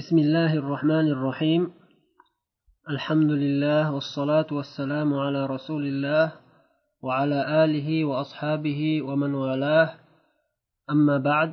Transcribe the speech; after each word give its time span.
بسم 0.00 0.18
الله 0.18 0.52
الرحمن 0.62 1.06
الرحيم 1.16 1.62
الحمد 2.94 3.30
لله 3.42 3.84
والصلاة 3.94 4.46
والسلام 4.52 5.14
على 5.14 5.46
رسول 5.46 5.84
الله 5.92 6.32
وعلى 7.02 7.64
آله 7.64 7.88
وأصحابه 8.04 8.80
ومن 9.08 9.32
والاه 9.34 9.88
أما 10.90 11.16
بعد 11.18 11.50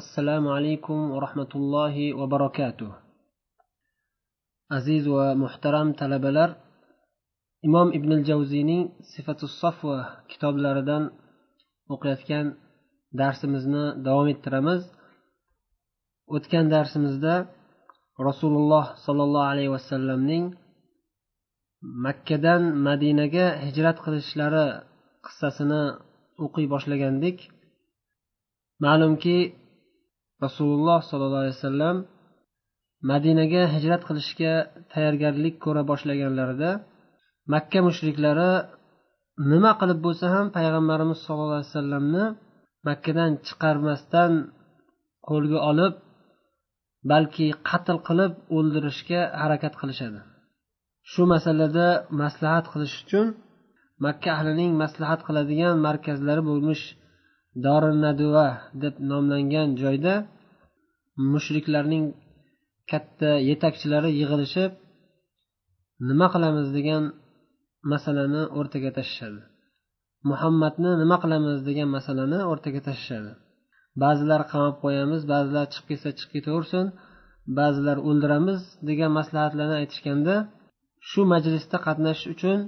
السلام 0.00 0.48
عليكم 0.48 0.98
ورحمة 1.14 1.52
الله 1.54 1.96
وبركاته 2.14 2.90
aziz 4.70 5.04
va 5.06 5.34
muhtaram 5.34 5.92
talabalar 6.00 6.50
imom 7.66 7.88
ibn 7.98 8.10
javziyning 8.28 8.82
sifatu 9.12 9.46
safva 9.60 9.98
kitoblaridan 10.30 11.02
o'qiyotgan 11.92 12.46
darsimizni 13.20 13.84
davom 14.06 14.26
ettiramiz 14.34 14.82
o'tgan 16.36 16.66
darsimizda 16.74 17.34
rasululloh 18.27 18.85
sollallohu 19.05 19.49
alayhi 19.53 19.71
vasallamning 19.77 20.45
makkadan 22.05 22.61
madinaga 22.87 23.45
hijrat 23.65 23.97
qilishlari 24.05 24.65
qissasini 25.25 25.83
o'qiy 26.45 26.65
boshlagandik. 26.73 27.37
Ma'lumki 28.85 29.37
rasululloh 30.45 30.99
sollallohu 31.09 31.43
alayhi 31.43 31.57
vasallam 31.59 31.97
madinaga 33.11 33.63
hijrat 33.75 34.01
qilishga 34.07 34.53
tayyorgarlik 34.93 35.55
ko'ra 35.65 35.81
boshlaganlarida 35.91 36.71
makka 37.53 37.79
mushriklari 37.87 38.51
nima 39.51 39.71
qilib 39.79 39.99
bo'lsa 40.05 40.25
ham 40.35 40.45
payg'ambarimiz 40.57 41.19
sollallohu 41.25 41.59
alayhi 41.59 41.71
vasallamni 41.73 42.25
makkadan 42.87 43.31
chiqarmasdan 43.47 44.31
qo'lga 45.29 45.59
olib 45.71 45.93
balki 47.11 47.47
qatl 47.69 47.97
qilib 48.07 48.31
o'ldirishga 48.57 49.21
harakat 49.41 49.73
qilishadi. 49.81 50.19
Shu 51.11 51.21
masalada 51.33 51.87
maslahat 52.21 52.65
qilish 52.73 52.95
uchun 53.03 53.27
makka 54.05 54.29
ahlining 54.37 54.71
maslahat 54.83 55.21
qiladigan 55.27 55.75
markazlari 55.87 56.41
bo'lmish 56.49 56.83
dori 57.65 57.91
naduva 58.05 58.47
deb 58.83 58.93
nomlangan 59.11 59.67
joyda 59.81 60.13
mushriklarning 61.33 62.05
katta 62.91 63.31
yetakchilari 63.49 64.09
yig'ilishib 64.19 64.71
nima 66.09 66.27
qilamiz? 66.33 66.67
degan 66.77 67.03
masalani 67.91 68.43
o'rtaga 68.59 68.91
tashlashadi. 68.97 69.41
Muhammadni 70.29 70.91
nima 71.01 71.17
qilamiz? 71.23 71.57
degan 71.69 71.87
masalani 71.97 72.39
o'rtaga 72.51 72.81
tashlashadi. 72.87 73.31
Ba'zilar 74.03 74.41
qamab 74.51 74.75
qo'yamiz 74.83 75.21
ba'zilar 75.33 75.65
chiqib 75.73 75.87
ketsa 75.89 76.09
chiqib 76.17 76.31
ketaversin 76.35 76.85
ba'zilar 77.59 77.97
o'ldiramiz 78.09 78.61
degan 78.89 79.11
maslahatlarni 79.19 79.75
aytishganda 79.81 80.35
shu 81.09 81.21
majlisda 81.33 81.77
qatnashish 81.87 82.27
uchun 82.33 82.59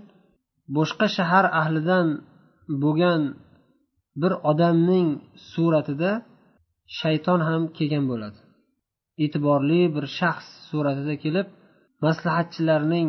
boshqa 0.78 1.08
shahar 1.18 1.46
ahlidan 1.62 2.08
bo'lgan 2.84 3.22
bir 4.22 4.34
odamning 4.52 5.08
suratida 5.52 6.12
shayton 7.00 7.40
ham 7.48 7.62
kelgan 7.78 8.06
bo'ladi. 8.12 8.40
E'tiborli 9.24 9.82
bir 9.96 10.06
shaxs 10.20 10.48
suratida 10.70 11.16
kelib 11.24 11.48
maslahatchilarning 12.06 13.08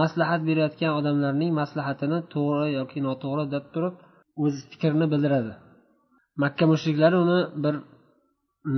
maslahat 0.00 0.40
berayotgan 0.48 0.92
odamlarning 1.00 1.50
maslahatini 1.60 2.18
to'g'ri 2.34 2.68
yoki 2.78 2.98
noto'g'ri 3.08 3.44
deb 3.54 3.64
turib 3.74 3.94
o'z 4.44 4.54
fikrini 4.70 5.06
bildiradi. 5.12 5.52
Makka 6.42 6.64
mushriklari 6.72 7.16
uni 7.24 7.40
bir 7.64 7.74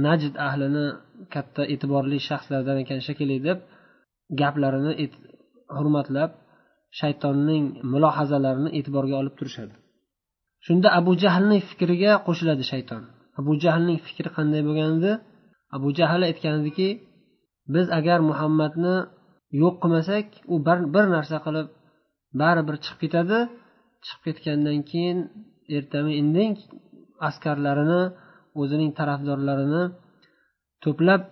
najd 0.04 0.34
ahlini 0.48 0.86
katta 1.34 1.62
e'tiborli 1.72 2.18
shaxslardan 2.28 2.76
ekan 2.82 3.00
shekilli 3.06 3.36
deb 3.46 3.58
gaplarini 4.40 4.92
hurmatlab 5.76 6.30
shaytonning 7.00 7.64
mulohazalarini 7.92 8.70
e'tiborga 8.78 9.14
olib 9.22 9.34
turishadi. 9.38 9.74
Shunda 10.66 10.88
abu 10.98 11.12
jahlning 11.24 11.62
fikriga 11.70 12.12
qo'shiladi 12.26 12.64
shayton. 12.72 13.02
Abu 13.40 13.52
jahlning 13.64 13.98
fikri 14.06 14.30
qanday 14.36 14.62
bo'lgan 14.68 14.90
edi 14.98 15.12
abu 15.76 15.88
jahl 15.98 16.22
aytgan 16.28 16.54
ediki 16.60 16.88
biz 17.74 17.86
agar 17.98 18.18
muhammadni 18.30 18.96
yo'q 19.62 19.74
qilmasak 19.82 20.26
u 20.52 20.54
bir 20.94 21.04
narsa 21.14 21.36
qilib 21.46 21.68
baribir 22.40 22.76
chiqib 22.84 22.98
ketadi. 23.04 23.38
Chiqib 24.06 24.22
ketgandan 24.26 24.78
keyin 24.90 25.18
ertami 25.76 26.12
indin 26.20 26.50
askarlarini 27.28 28.02
o'zining 28.60 28.90
tarafdorlarini 28.98 29.82
to'plab 30.84 31.22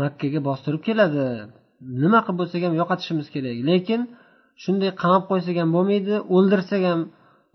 makkaga 0.00 0.40
bostirib 0.48 0.82
keladi. 0.88 1.26
Nima 2.02 2.18
qilib 2.24 2.38
bo'lsak 2.40 2.60
ham 2.66 2.74
yo'qotishimiz 2.80 3.26
kerak. 3.34 3.56
Lekin 3.70 4.00
shunday 4.62 4.90
qamab 5.02 5.24
qo'ysak 5.30 5.56
ham 5.62 5.70
bo'lmaydi 5.76 6.14
o'ldirsak 6.36 6.82
ham 6.90 7.00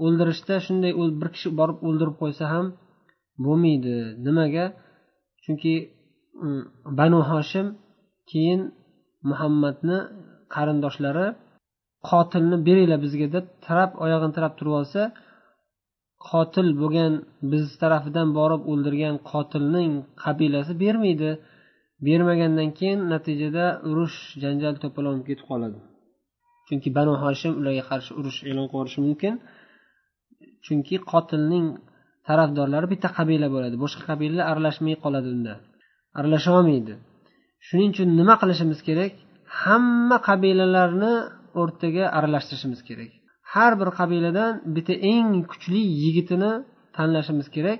o'ldirishda 0.05 0.55
shunday 0.65 0.91
bir 1.21 1.29
kishi 1.35 1.49
borib 1.59 1.77
o'ldirib 1.87 2.15
qo'ysa 2.21 2.43
ham 2.53 2.65
bo'lmaydi. 3.45 3.95
Nimaga? 4.25 4.65
Chunki 5.43 5.73
mm, 6.43 6.61
banu 6.99 7.19
hoshim 7.31 7.67
keyin 8.31 8.61
muhammadni 9.29 9.97
qarindoshlari 10.55 11.27
qotilni 12.09 12.57
beringlar 12.67 12.99
bizga 13.05 13.27
deb 13.35 13.45
tirab 13.65 13.91
oyog'ini 14.03 14.33
tirab 14.37 14.53
turib 14.59 14.73
olsa 14.81 15.01
qotil 16.29 16.67
bo'lgan 16.81 17.13
biz 17.51 17.65
tarafidan 17.81 18.29
borib 18.39 18.61
o'ldirgan 18.71 19.15
qotilning 19.31 19.91
qabilasi 20.23 20.73
bermaydi. 20.83 21.31
Bermagandan 22.07 22.69
keyin 22.79 22.99
natijada 23.13 23.65
urush 23.89 24.17
janjal 24.43 24.73
to'polon 24.83 25.17
ketib 25.27 25.45
qoladi. 25.51 25.79
Chunki 26.67 26.89
banu 26.97 27.13
hoshim 27.23 27.53
ularga 27.59 27.83
qarshi 27.91 28.11
urush 28.19 28.39
e'lon 28.49 28.65
qilib 28.71 28.73
yuborishi 28.73 28.99
mumkin. 29.07 29.33
Chunki 30.65 30.95
qotilning 31.11 31.65
tarafdorlari 32.27 32.87
bitta 32.93 33.09
qabila 33.17 33.47
bo'ladi. 33.55 33.75
Boshqa 33.83 34.03
qabilalar 34.09 34.45
aralashmay 34.51 34.95
qoladi 35.03 35.29
unda. 35.35 35.53
Aralasha 36.19 36.51
olmaydi. 36.59 36.93
Shuning 37.67 37.89
uchun 37.93 38.09
nima 38.19 38.35
qilishimiz 38.41 38.79
kerak? 38.87 39.13
Hamma 39.61 40.17
qabilalarni 40.29 41.13
o'rtaga 41.61 42.03
aralashtirishimiz 42.17 42.81
kerak. 42.89 43.11
Har 43.53 43.71
bir 43.79 43.89
qabiladan 43.99 44.51
bitta 44.75 44.93
eng 45.13 45.31
kuchli 45.51 45.81
yigitini 46.03 46.51
tanlashimiz 46.95 47.47
kerak. 47.55 47.79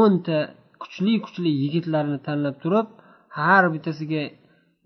O'nta 0.00 0.38
kuchli 0.82 1.14
kuchli 1.24 1.50
yigitlarni 1.62 2.18
tanlab 2.26 2.56
turib 2.62 2.86
har 3.38 3.64
bittasiga 3.74 4.24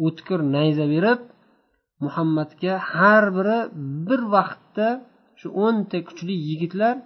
o'tkir 0.07 0.39
nayza 0.55 0.87
berib 0.95 1.21
muhammadga 2.05 2.73
har 2.93 3.25
biri 3.37 3.59
bir 4.09 4.21
vaqtda 4.37 4.89
shu 5.41 5.47
o'nta 5.67 5.99
kuchli 6.09 6.35
yigitlar 6.49 6.97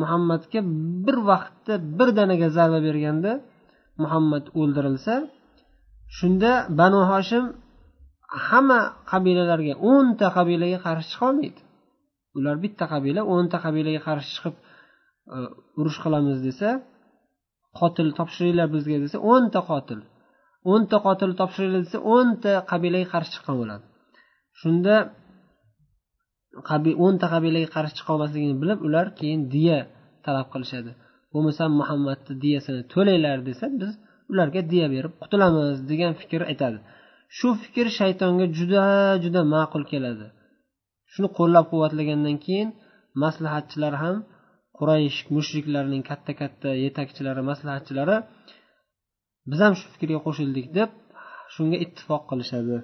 muhammadga 0.00 0.60
bir 1.06 1.16
vaqtda 1.30 1.74
bir 1.98 2.08
danaga 2.18 2.48
zarba 2.56 2.80
berganda 2.88 3.32
muhammad 4.02 4.44
o'ldirilsa 4.60 5.14
shunda 6.16 6.52
banu 6.80 7.00
hoshim 7.12 7.44
hamma 8.48 8.80
qabilalarga 9.12 9.74
o'nta 9.92 10.26
qabilaga 10.36 10.78
qarshi 10.86 11.08
chiqolmaydi. 11.12 11.60
Ular 12.38 12.56
bitta 12.64 12.84
qabila 12.92 13.20
o'nta 13.34 13.56
qabilaga 13.64 14.00
qarshi 14.08 14.30
chiqib 14.36 14.54
e, 15.34 15.36
urush 15.80 15.98
qilamiz 16.04 16.38
desa 16.48 16.68
qotil 17.80 18.08
topshiringlar 18.18 18.68
bizga 18.74 18.98
desa 19.04 19.16
o'nta 19.32 19.60
qotil 19.70 20.00
o'nta 20.72 20.96
qotil 21.06 21.30
topshiringlar 21.40 21.82
desa 21.86 21.98
o'nta 22.16 22.52
qabilaga 22.70 23.08
qarshi 23.14 23.30
chiqqan 23.34 23.56
bo'ladi. 23.60 23.84
Shunda 24.60 24.96
o'nta 27.06 27.26
qabilaga 27.34 27.68
qarshi 27.76 27.94
chiqolmasligini 27.98 28.56
bilib 28.62 28.78
ular 28.88 29.06
keyin 29.18 29.40
diya 29.54 29.78
talab 30.26 30.48
qilishadi. 30.54 30.90
Bo'lmasam 31.32 31.70
muhammadni 31.80 32.34
diyasini 32.44 32.82
to'langlar 32.92 33.38
desa 33.48 33.64
biz 33.80 33.92
ularga 34.32 34.60
diya 34.72 34.86
berib 34.94 35.12
qutulamiz 35.22 35.76
degan 35.90 36.12
fikr 36.20 36.40
aytadi. 36.50 36.78
Shu 37.36 37.48
fikr 37.62 37.86
shaytonga 37.98 38.46
juda 38.58 38.84
juda 39.24 39.40
ma'qul 39.54 39.84
keladi. 39.92 40.26
Shuni 41.14 41.28
qo'llab 41.38 41.64
quvvatlagandan 41.72 42.36
keyin 42.44 42.68
maslahatchilar 43.24 43.94
ham 44.02 44.16
quraysh 44.78 45.18
mushriklarning 45.36 46.02
katta 46.10 46.32
katta 46.40 46.68
yetakchilari 46.84 47.42
maslahatchilari 47.50 48.16
biz 49.50 49.60
ham 49.64 49.74
shu 49.80 49.86
fikrga 49.94 50.18
qo'shildik 50.26 50.66
deb 50.78 50.90
shunga 51.54 51.76
ittifoq 51.84 52.22
qilishadi. 52.30 52.76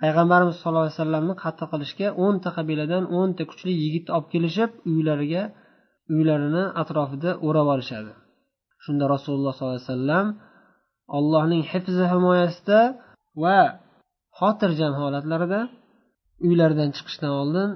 Payg'ambarimiz 0.00 0.54
sallallohu 0.58 0.86
alayhi 0.86 0.98
vasallamni 0.98 1.34
qatl 1.44 1.64
qilishga 1.72 2.08
o'nta 2.24 2.48
qabiladan 2.56 3.04
o'nta 3.18 3.42
kuchli 3.50 3.72
yigitni 3.82 4.10
olib 4.16 4.28
kelishib 4.34 4.70
uylariga 4.92 5.42
uylarini 6.14 6.64
atrofida 6.82 7.30
o'rab 7.46 7.68
olishadi. 7.74 8.12
Shunda 8.84 9.04
rasululloh 9.14 9.52
sollallohu 9.54 9.78
alayhi 9.78 9.92
vasallam 9.92 10.26
allohning 11.18 11.62
hifzi 11.72 12.04
himoyasida 12.12 12.80
va 13.42 13.58
xotirjam 14.38 14.92
holatlarida 15.00 15.60
uylaridan 16.46 16.90
chiqishdan 16.96 17.32
oldin 17.42 17.70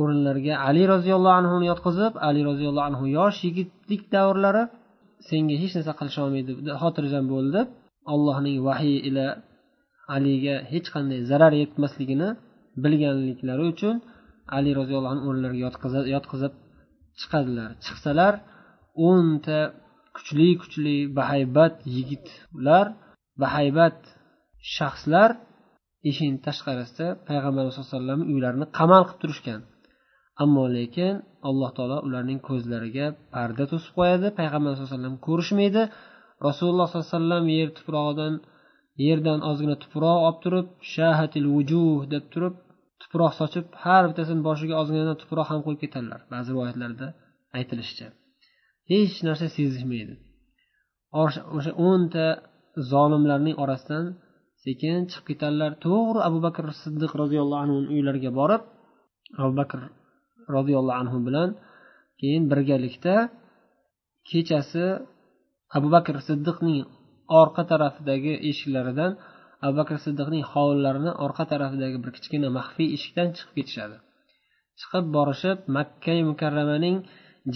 o'rinlariga 0.00 0.54
ali 0.68 0.82
roziyallohu 0.94 1.36
anhuni 1.40 1.66
yotqizib 1.72 2.12
ali 2.28 2.40
roziyallohu 2.50 2.86
anhu 2.90 3.04
yosh 3.18 3.38
yigitlik 3.46 4.02
davrlari 4.14 4.62
senga 5.28 5.56
hech 5.62 5.72
narsa 5.76 5.92
qilisholmaydi 6.00 6.52
xotirjam 6.82 7.24
bo'l 7.32 7.46
deb 7.56 7.68
allohning 8.12 8.58
vahiy 8.68 8.96
ila 9.08 9.26
aliga 10.16 10.56
hech 10.72 10.88
qanday 10.94 11.20
zarar 11.30 11.52
yetmasligini 11.62 12.28
bilganliklari 12.84 13.64
uchun 13.72 13.96
ali 14.56 14.70
roziyallohu 14.80 15.12
anhu 15.14 15.24
o'rinlariga 15.30 15.62
yotqizib 16.16 16.52
chiqadilar. 17.20 17.70
Chiqsalar 17.84 18.34
o'nta 19.08 19.58
kuchli 20.16 20.48
kuchli 20.62 20.96
bahaybat 21.18 21.74
yigitlar 21.96 22.86
bahaybat 23.42 23.98
shaxslar 24.76 25.30
eshikni 26.08 26.38
tashqarisida 26.46 27.06
payg'ambar 27.28 27.62
alayhi 27.64 27.82
vasallam 27.84 28.20
uylarini 28.32 28.66
qamal 28.78 29.02
qilib 29.08 29.20
turishgan. 29.22 29.60
Ammo 30.42 30.64
lekin 30.76 31.14
alloh 31.48 31.70
taolo 31.76 31.98
ularning 32.06 32.40
ko'zlariga 32.48 33.06
parda 33.34 33.64
to'sib 33.72 33.92
qo'yadi. 33.98 34.26
Payg'ambar 34.38 34.68
alayhi 34.70 34.86
vasallam 34.88 35.14
ko'rishmaydi. 35.26 35.82
Rasululloh 36.48 36.86
sollallohu 36.88 37.08
alayhi 37.08 37.18
vasallam 37.18 37.44
yer 37.58 37.68
tuprog'idan 37.78 38.34
yerdan 39.06 39.40
ozgina 39.50 39.76
tuproq 39.84 40.18
olib 40.26 40.38
turib 40.44 40.66
shahatil 40.94 41.46
vujuh 41.54 41.98
deb 42.12 42.24
turib 42.32 42.54
tuproq 43.02 43.32
sochib 43.40 43.66
har 43.84 44.02
bittasini 44.08 44.42
boshiga 44.48 44.74
ozgina 44.82 45.14
tuproq 45.22 45.46
ham 45.52 45.60
qo'yib 45.66 45.80
ketadilar 45.84 46.20
ba'zi 46.32 46.48
rivoyatlarda 46.54 47.06
aytilishicha. 47.58 48.06
Hech 48.90 49.16
narsa 49.26 49.46
sezishmaydi. 49.56 50.14
O'sha 51.22 51.72
o'nta 51.88 52.26
zolimlarning 52.92 53.56
orasidan 53.64 54.04
sekin 54.64 54.98
chiqib 55.10 55.24
ketadilar 55.28 55.72
to'g'ri 55.84 56.20
abu 56.28 56.38
bakr 56.46 56.64
siddiq 56.82 57.12
roziyallohu 57.22 57.60
anhu 57.64 57.76
uylariga 57.94 58.30
borib 58.40 58.62
abu 59.42 59.52
bakr 59.60 59.78
roziyallohu 60.56 60.98
anhu 61.02 61.18
bilan 61.26 61.48
keyin 62.20 62.44
birgalikda 62.50 63.14
kechasi 64.28 64.84
abu 65.76 65.88
bakr 65.96 66.14
siddiqning 66.28 66.78
orqa 67.40 67.62
tarafidagi 67.72 68.32
eshiklaridan 68.50 69.12
abu 69.64 69.74
bakr 69.80 69.96
siddiqning 70.06 70.44
hovlilarini 70.52 71.12
orqa 71.24 71.44
tarafidagi 71.52 71.98
bir 72.04 72.10
kichkina 72.16 72.48
maxfiy 72.58 72.88
eshikdan 72.96 73.28
chiqib 73.36 73.54
ketishadi. 73.58 73.96
Chiqib 74.80 75.04
borishib 75.16 75.58
makka 75.76 76.14
mukarramaning 76.30 76.96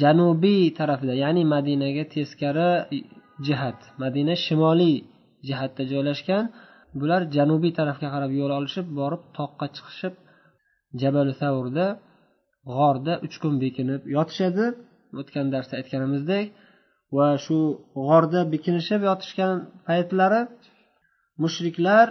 janubiy 0.03 0.63
tarafida 0.79 1.15
ya'ni 1.25 1.43
madinaga 1.55 2.05
teskari 2.15 2.71
jihat 3.47 3.79
madina 4.03 4.35
shimoliy 4.45 4.97
jihatda 5.49 5.83
joylashgan 5.93 6.45
bular 7.01 7.21
janubiy 7.37 7.73
tarafga 7.79 8.09
qarab 8.15 8.33
yo'l 8.41 8.53
olishib 8.59 8.87
borib 9.01 9.23
toqqa 9.39 9.67
chiqishib 9.77 10.15
jabal 11.01 11.29
savrda 11.41 11.87
g'orda 12.77 13.13
uch 13.27 13.37
kun 13.43 13.55
bekinib 13.65 14.03
yotishadi. 14.17 14.65
O'tgan 15.21 15.47
darsda 15.55 15.75
aytganimizdek 15.81 16.47
va 17.17 17.29
shu 17.45 17.59
g'orda 18.07 18.41
bekinishib 18.55 19.01
yotishgan 19.09 19.55
paytlari 19.89 20.41
mushriklar 21.43 22.07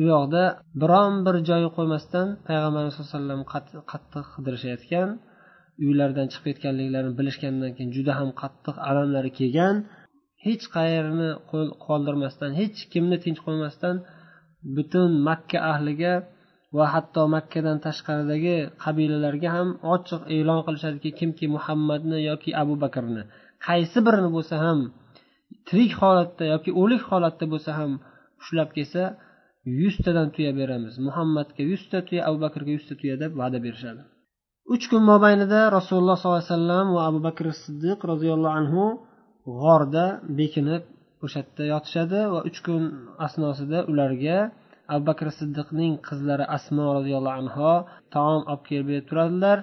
u 0.00 0.02
yoqda 0.12 0.42
biron 0.82 1.14
bir 1.26 1.36
joyi 1.48 1.68
qo'ymasdan 1.76 2.26
payg'ambarimiz 2.48 2.94
sallallohu 2.94 3.10
alayhi 3.16 3.18
vasallam 3.18 3.40
qattiq 3.92 4.24
qidirishayotgan 4.34 5.08
uylaridan 5.86 6.26
chiqib 6.32 6.46
ketganliklarini 6.50 7.12
bilishgandan 7.20 7.70
keyin 7.76 7.90
juda 7.96 8.12
ham 8.18 8.30
qattiq 8.42 8.76
alamlari 8.88 9.30
kelgan. 9.38 9.76
Hech 10.46 10.64
qayerni 10.76 11.28
qoldirmasdan 11.86 12.50
hech 12.60 12.78
kimni 12.92 13.16
tinch 13.24 13.40
qo'ymasdan 13.46 13.96
butun 14.76 15.10
makka 15.28 15.58
ahliga 15.72 16.14
va 16.76 16.84
hatto 16.94 17.22
makkadan 17.36 17.76
tashqaridagi 17.86 18.56
qabilalarga 18.84 19.48
ham 19.56 19.68
ochiq 19.94 20.22
e'lon 20.36 20.60
qilishadiki 20.66 21.10
kimki 21.18 21.46
muhammadni 21.56 22.18
yoki 22.30 22.50
abu 22.62 22.74
bakrni 22.84 23.22
qaysi 23.66 23.98
birini 24.06 24.30
bo'lsa 24.36 24.56
ham 24.64 24.78
tirik 25.68 25.92
holatda 26.00 26.44
yoki 26.54 26.70
o'lik 26.82 27.02
holatda 27.10 27.44
bo'lsa 27.52 27.70
ham 27.78 27.92
ushlab 28.40 28.70
kelsa 28.76 29.02
yuztadan 29.64 30.28
tuya 30.34 30.52
beramiz. 30.60 30.94
Muhammadga 31.06 31.62
yuzta 31.70 31.98
tuya 32.06 32.22
abu 32.28 32.38
bakrga 32.44 32.70
yuzta 32.76 32.94
tuya 33.00 33.16
deb 33.22 33.32
va'da 33.40 33.58
berishadi. 33.66 34.02
Uch 34.74 34.84
kun 34.90 35.02
mobaynida 35.12 35.60
rasululloh 35.76 36.16
sollallohu 36.18 36.40
alayhi 36.40 36.52
vasallam 36.52 36.86
va 36.96 37.02
abu 37.10 37.20
bakr 37.28 37.44
siddiq 37.64 37.98
roziyallohu 38.12 38.54
anhu 38.60 38.84
g'orda 39.60 40.04
bekinib 40.38 40.82
o'sha 41.24 41.40
yerda 41.42 41.64
yotishadi 41.72 42.20
va 42.32 42.40
uch 42.48 42.58
kun 42.66 42.82
asnosida 43.26 43.78
ularga 43.90 44.38
abu 44.92 45.02
bakr 45.10 45.26
siddiqning 45.38 45.92
qizlari 46.08 46.44
asmo 46.56 46.84
roziyallohu 46.98 47.36
anho 47.42 47.72
taom 48.14 48.40
olib 48.52 48.62
kelib 48.68 48.86
berib 48.90 49.06
turadilar 49.10 49.58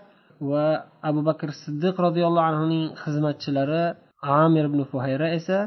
va 0.50 0.66
abu 1.10 1.22
bakr 1.30 1.50
siddiq 1.64 1.96
roziyallohu 2.06 2.48
anhuning 2.52 2.86
xizmatchilari 3.04 3.84
amir 4.42 4.64
ibn 4.70 4.82
fuhayra 4.92 5.28
esa 5.40 5.60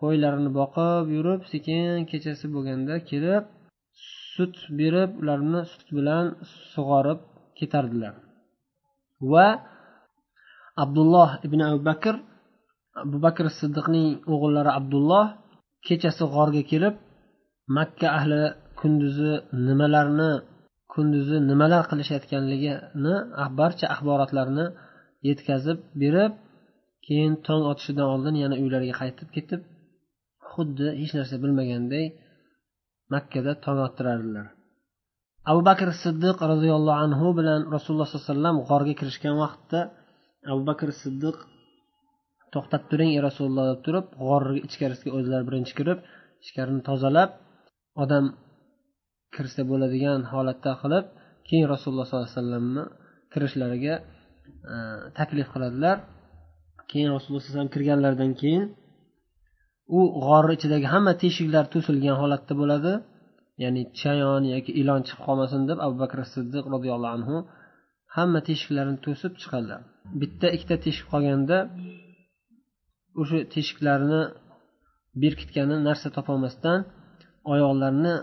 qo'ylarini 0.00 0.50
boqib 0.60 1.04
yurib 1.16 1.40
sekin 1.52 1.94
kechasi 2.10 2.46
bo'lganda 2.54 2.94
kelib 3.10 3.44
sut 4.34 4.54
berib 4.78 5.10
ularni 5.22 5.60
sut 5.72 5.88
bilan 5.98 6.24
sug'orib 6.72 7.20
ketardilar. 7.58 8.14
Va 9.32 9.48
abdulloh 10.84 11.30
ibn 11.46 11.60
abu 11.68 11.80
bakr 11.90 12.14
abu 13.02 13.16
bakr 13.26 13.46
siddiqning 13.60 14.08
o'g'illari 14.32 14.70
abdulloh 14.78 15.24
kechasi 15.86 16.24
g'orga 16.34 16.62
kelib 16.70 16.94
makka 17.76 18.06
ahli 18.18 18.42
kunduzi 18.80 19.32
nimalarni 19.66 20.30
kunduzi 20.92 21.36
nimalar 21.50 21.82
qilishayotganligini 21.90 23.14
barcha 23.58 23.86
axborotlarni 23.94 24.66
yetkazib 25.28 25.78
berib 26.02 26.32
keyin 27.06 27.32
tong 27.46 27.62
otishidan 27.70 28.06
oldin 28.14 28.34
yana 28.42 28.56
uylariga 28.62 28.94
qaytib 29.00 29.28
ketib 29.36 29.60
xuddi 30.52 30.86
hech 31.00 31.12
narsa 31.18 31.36
bilmaganday 31.42 32.04
makkada 33.12 33.52
tong 33.64 33.78
ottirardilar. 33.86 34.46
Abu 35.50 35.60
bakr 35.68 35.88
siddiq 36.04 36.36
roziyallohu 36.52 36.98
anhu 37.06 37.26
bilan 37.38 37.60
rasululloh 37.74 38.06
sollallohu 38.08 38.26
alayhi 38.26 38.34
vasallam 38.34 38.56
g'orga 38.68 38.94
kirishgan 39.00 39.34
vaqtda 39.42 39.80
abu 40.52 40.62
bakr 40.70 40.88
siddiq 41.02 41.36
to'xtab 42.54 42.82
turing 42.90 43.10
ey 43.16 43.20
rasululloh 43.28 43.64
deb 43.70 43.80
turib 43.86 44.06
g'orni 44.26 44.58
ichkarisiga 44.66 45.10
o'zlari 45.18 45.44
birinchi 45.48 45.72
kirib 45.78 45.98
ichkarini 46.44 46.82
tozalab 46.88 47.30
odam 48.02 48.24
kirsa 49.34 49.62
bo'ladigan 49.70 50.20
holatda 50.32 50.72
qilib 50.82 51.06
keyin 51.48 51.66
rasululloh 51.74 52.06
sollallohu 52.06 52.28
alayhi 52.28 52.38
vasallamni 52.40 52.84
kirishlariga 53.32 53.94
e, 54.72 54.74
taklif 55.18 55.48
qiladilar. 55.54 55.96
Keyin 56.90 57.10
rasululloh 57.14 57.42
sallallohu 57.42 57.52
alayhi 57.52 57.68
vasallam 57.68 57.74
kirganlaridan 57.76 58.32
keyin 58.42 58.64
u 59.98 60.00
g'orni 60.24 60.52
ichidagi 60.58 60.86
hamma 60.94 61.12
teshiklar 61.22 61.64
to'silgan 61.74 62.16
holatda 62.22 62.54
bo'ladi. 62.60 62.92
Ya'ni 63.62 63.82
chayon 64.00 64.42
yoki 64.54 64.72
ilon 64.80 65.00
chiqib 65.06 65.22
qolmasin 65.28 65.62
deb 65.70 65.78
abu 65.86 65.96
bakr 66.02 66.18
siddiq 66.34 66.64
roziyallohu 66.74 67.14
anhu 67.18 67.36
hamma 68.16 68.40
teshiklarni 68.48 68.96
to'sib 69.06 69.32
chiqadilar. 69.42 69.80
Bitta 70.20 70.46
ikkita 70.56 70.76
teshik 70.84 71.06
qolganda 71.12 71.56
o'sha 73.20 73.38
teshiklarini 73.54 74.22
berkitgani 75.22 75.76
narsa 75.88 76.08
topolmasdan 76.16 76.78
oyoqlarini 77.52 78.14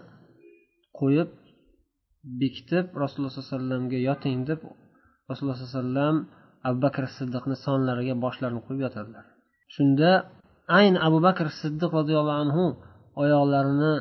qo'yib 1.00 1.30
bekitib 2.42 2.86
rasululloh 3.04 3.32
sollallohu 3.34 3.50
alayhi 3.50 3.62
vasallamga 3.62 4.00
yoting 4.10 4.40
deb 4.50 4.60
rasululloh 5.30 5.58
sollallohu 5.58 5.74
alayhi 5.74 5.84
vasallam 5.84 6.18
abu 6.68 6.78
bakr 6.86 7.04
siddiqni 7.18 7.56
sonlariga 7.66 8.16
boshlarini 8.26 8.62
qo'yib 8.66 8.82
yotadilar. 8.86 9.26
Shunda 9.76 10.10
ayni 10.80 10.98
abu 11.08 11.20
bakr 11.28 11.46
siddiq 11.62 11.92
roziyallohu 12.00 12.40
anhu 12.46 12.66
oyoqlarini 13.24 13.94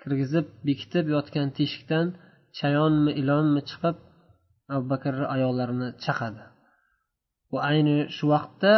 kirgizib 0.00 0.46
bekitib 0.68 1.04
yotgan 1.14 1.48
teshikdan 1.58 2.06
chayonmi 2.58 3.12
ilonmi 3.20 3.60
chiqib 3.70 3.96
abu 4.74 4.84
bakrni 4.92 5.26
oyoqlarini 5.34 5.88
chaqadi. 6.04 6.42
Va 7.52 7.58
ayni 7.70 7.96
shu 8.16 8.24
vaqtda 8.34 8.72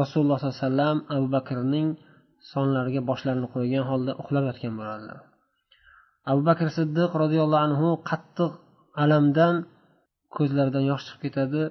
rasululloh 0.00 0.36
sollallohu 0.38 0.56
alayhi 0.56 0.64
vasallam 0.64 0.96
abu 1.14 1.26
bakrning 1.36 1.88
sonlariga 2.52 3.00
boshlarini 3.10 3.48
qo'ygan 3.54 3.84
holda 3.90 4.12
uxlab 4.22 4.44
yotgan 4.50 4.72
bo'ladilar 4.78 5.18
abu 6.30 6.40
bakr 6.48 6.66
siddiq 6.78 7.10
roziyallohu 7.22 7.64
anhu 7.68 7.88
qattiq 8.10 8.52
alamdan 9.02 9.54
ko'zlaridan 10.36 10.84
yosh 10.90 11.02
chiqib 11.06 11.20
ketadi 11.26 11.62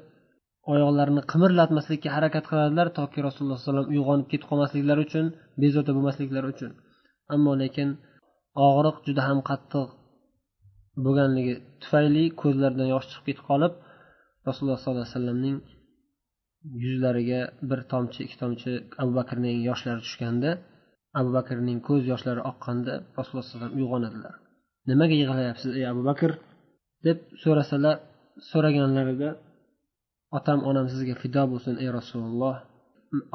oyoqlarini 0.74 1.22
qimirlatmaslikka 1.32 2.10
harakat 2.16 2.46
qiladilar 2.52 2.88
toki 3.00 3.20
rasululloh 3.28 3.58
alayhi 3.58 3.68
vasallam 3.70 3.88
uyg'onib 3.94 4.28
ketib 4.32 4.48
qolmasliklari 4.52 5.02
uchun 5.08 5.26
bezovta 5.62 5.92
bo'lmasliklari 5.98 6.48
uchun. 6.54 6.72
Ammo 7.34 7.52
lekin 7.62 7.90
og'riq 8.68 8.98
juda 9.08 9.22
ham 9.30 9.40
qattiq 9.50 9.88
bo'lganligi 11.06 11.54
tufayli 11.82 12.24
ko'zlaridan 12.42 12.88
yosh 12.94 13.06
chiqib 13.12 13.26
ketib 13.28 13.46
qolib 13.50 13.74
rasululloh 14.48 14.80
sollallohu 14.80 15.06
alayhi 15.06 15.16
vasallamning 15.16 15.58
yuzlariga 16.84 17.42
bir 17.70 17.80
tomchi 17.92 18.20
ikki 18.26 18.38
tomchi 18.44 18.72
abu 19.02 19.12
bakrning 19.20 19.58
yoshlari 19.70 20.02
tushganda 20.06 20.52
abu 21.20 21.30
bakrning 21.38 21.80
ko'z 21.88 22.04
yoshlari 22.12 22.42
oqqanda 22.52 22.94
rasululloh 23.18 23.44
alayhi 23.44 23.56
vasallam 23.56 23.74
uyg'onadilar. 23.80 24.34
Nimaga 24.90 25.16
yig'layapsiz 25.22 25.72
ey 25.80 25.86
abu 25.94 26.04
bakr? 26.10 26.32
deb 27.06 27.18
so'rasalar 27.44 27.96
so'raganlarida 28.52 29.30
otam 30.38 30.60
onam 30.70 30.86
sizga 30.94 31.16
fido 31.22 31.44
bo'lsin 31.52 31.76
ey 31.84 31.90
rasululloh. 32.00 32.56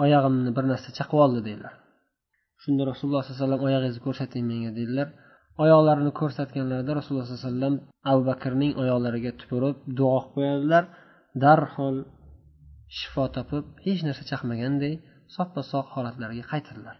Oyog'imni 0.04 0.50
bir 0.56 0.64
narsa 0.72 0.88
chaqib 0.98 1.18
oldi 1.24 1.40
deydilar. 1.46 1.74
Shunda 2.62 2.82
rasululloh 2.90 3.22
sollallohu 3.22 3.36
alayhi 3.36 3.44
vasallam 3.44 3.62
oyog'ingizni 3.68 4.02
ko'rsating 4.06 4.44
menga 4.50 4.70
dedilar 4.78 5.08
oyoqlarini 5.64 6.12
ko'rsatganlarida 6.20 6.92
rasululloh 6.98 7.26
sollallohu 7.26 7.46
alayhi 7.46 7.54
vasallam 7.54 7.74
abu 8.10 8.22
bakrning 8.30 8.72
oyoqlariga 8.82 9.32
tupurib 9.40 9.76
duo 9.98 10.18
qilib 10.22 10.32
qo'yadilar. 10.36 10.84
Darhol 11.44 11.96
shifo 12.98 13.24
topib 13.36 13.64
hech 13.84 14.00
narsa 14.06 14.24
chaqmaganday 14.30 14.94
soppa 15.34 15.60
sog' 15.70 15.92
holatlariga 15.94 16.44
qaytadilar. 16.52 16.96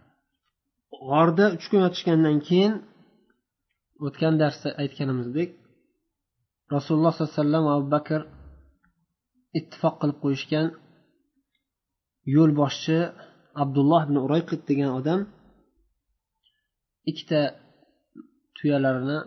G'orda 1.07 1.45
uch 1.55 1.65
kun 1.69 1.79
yotishgandan 1.85 2.37
keyin 2.47 2.73
o'tgan 4.05 4.35
darsda 4.41 4.69
aytganimizdek 4.81 5.49
rasululloh 6.75 7.13
sollallohu 7.13 7.33
alayhi 7.33 7.39
vasallam 7.39 7.63
va 7.67 7.73
abu 7.79 7.87
bakr 7.95 8.21
ittifoq 9.59 9.95
qilib 10.01 10.17
qo'yishgan 10.23 10.67
yo'lboshchi 12.35 12.99
abdulloh 13.63 14.01
ibn 14.07 14.17
urayqit 14.25 14.61
degan 14.69 14.91
odam 14.99 15.19
ikkita 17.09 17.41
tuyalarini 18.57 19.19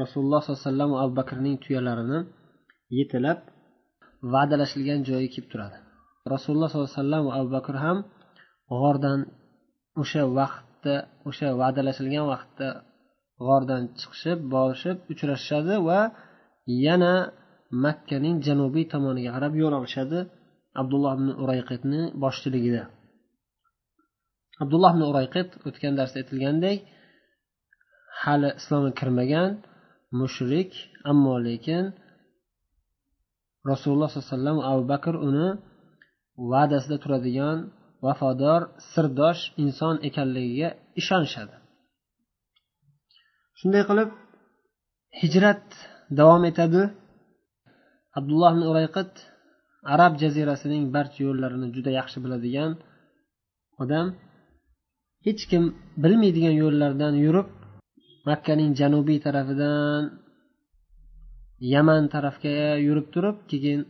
rasululloh 0.00 0.40
sollallohu 0.42 0.60
alayhi 0.60 0.68
vasallam 0.68 0.90
va 0.94 0.98
abu 1.04 1.14
bakrning 1.20 1.56
tuyalarini 1.64 2.18
yetilab 2.98 3.38
va'dalashilgan 4.32 5.00
joyiga 5.08 5.30
kelib 5.34 5.48
turadi. 5.52 5.76
Rasululloh 6.34 6.68
sollallohu 6.70 6.88
alayhi 6.90 7.00
vasallam 7.00 7.22
va 7.28 7.32
abu 7.40 7.48
bakr 7.56 7.74
ham 7.84 7.98
g'ordan 8.80 9.20
o'sha 10.02 10.22
vaqtda 10.38 10.94
o'sha 11.28 11.48
va'dalashilgan 11.60 12.24
vaqtda 12.32 12.68
g'ordan 13.46 13.82
chiqishib 14.00 14.38
borishib 14.54 14.96
uchrashishadi 15.12 15.74
va 15.88 16.00
yana 16.86 17.14
makkaning 17.84 18.36
janubiy 18.46 18.84
tomoniga 18.92 19.30
qarab 19.36 19.52
yo'l 19.62 19.74
olishadi 19.80 20.18
abdulloh 20.80 21.12
ibn 21.18 21.28
urayqitni 21.42 22.02
boshchiligida. 22.22 22.82
Abdulloh 24.62 24.90
ibn 24.94 25.02
urayqit 25.10 25.48
o'tgan 25.68 25.92
darsda 25.98 26.16
aytilgandek 26.22 26.78
hali 28.22 28.48
islomga 28.60 28.92
kirmagan 29.00 29.50
mushrik 30.20 30.70
ammo 31.10 31.34
lekin 31.48 31.84
rasululloh 33.70 34.08
sollallohu 34.10 34.28
alayhi 34.28 34.36
vasallam 34.36 34.58
abu 34.70 34.82
bakr 34.92 35.14
uni 35.28 35.48
va'dasida 36.52 36.96
turadigan 37.02 37.58
vafodor 38.04 38.60
sirdosh 38.92 39.42
inson 39.64 39.94
ekanligiga 40.08 40.68
ishonishadi. 41.00 41.56
Shunday 43.58 43.82
qilib 43.88 44.10
hijrat 45.20 45.64
davom 46.18 46.42
etadi. 46.50 46.82
Abdulloh 48.18 48.50
ibn 48.54 48.64
urayqit 48.70 49.12
arab 49.94 50.12
jazirasining 50.22 50.84
barcha 50.94 51.20
yo'llarini 51.26 51.68
juda 51.76 51.90
yaxshi 51.98 52.18
biladigan 52.24 52.70
odam. 53.82 54.06
Hech 55.26 55.42
kim 55.50 55.64
bilmaydigan 56.02 56.54
yo'llardan 56.62 57.14
yurib 57.24 57.48
makkaning 58.28 58.70
janubiy 58.80 59.18
tarafidan 59.26 60.02
yaman 61.72 62.02
tarafga 62.14 62.52
yurib 62.86 63.06
turib 63.14 63.36
keyin 63.50 63.80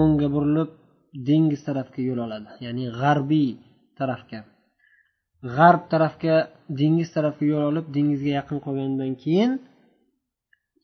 o'ngga 0.00 0.28
burilib 0.34 0.70
dengiz 1.28 1.60
tarafga 1.68 2.00
yo'l 2.08 2.20
oladi. 2.26 2.48
Ya'ni 2.64 2.84
g'arbiy 3.00 3.50
tarafga. 3.98 4.40
G'arb 5.56 5.82
tarafga 5.92 6.34
dengiz 6.80 7.08
tarafga 7.16 7.44
yo'l 7.52 7.64
olib 7.70 7.86
dengizga 7.96 8.30
yaqin 8.38 8.58
qolgandan 8.66 9.12
keyin 9.22 9.50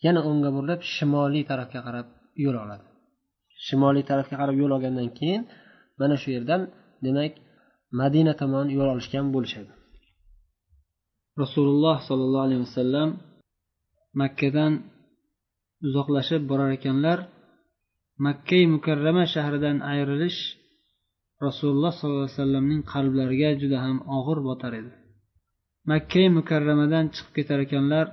yana 0.05 0.21
o'ngga 0.29 0.51
burilib 0.57 0.81
shimoliy 0.95 1.45
tarafga 1.51 1.81
qarab 1.87 2.07
yo'l 2.45 2.57
oladi. 2.65 2.85
Shimoliy 3.67 4.05
tarafga 4.11 4.37
qarab 4.41 4.57
yo'l 4.63 4.73
olgandan 4.77 5.09
keyin 5.19 5.43
mana 6.01 6.15
shu 6.23 6.29
yerdan 6.37 6.63
demak 7.05 7.33
madina 8.01 8.33
tomon 8.41 8.67
yo'l 8.77 8.89
olishgan 8.95 9.27
bo'lishadi. 9.35 9.71
Rasululloh 11.43 11.97
sollallohu 12.09 12.45
alayhi 12.47 12.63
vasallam 12.67 13.09
makkadan 14.21 14.73
uzoqlashib 15.87 16.43
borar 16.51 16.71
ekanlar 16.79 17.19
makkai 18.27 18.65
mukarrama 18.75 19.25
shahridan 19.35 19.77
ayrilish 19.93 20.41
rasululloh 21.47 21.93
sollallohu 21.99 22.25
alayhi 22.25 22.37
vasallamning 22.39 22.83
qalblariga 22.93 23.51
juda 23.61 23.79
ham 23.85 23.97
og'ir 24.19 24.39
botar 24.49 24.73
edi. 24.81 24.93
Makkai 25.91 26.27
mukarramadan 26.39 27.05
chiqib 27.15 27.33
ketar 27.37 27.59
ekanlar 27.67 28.07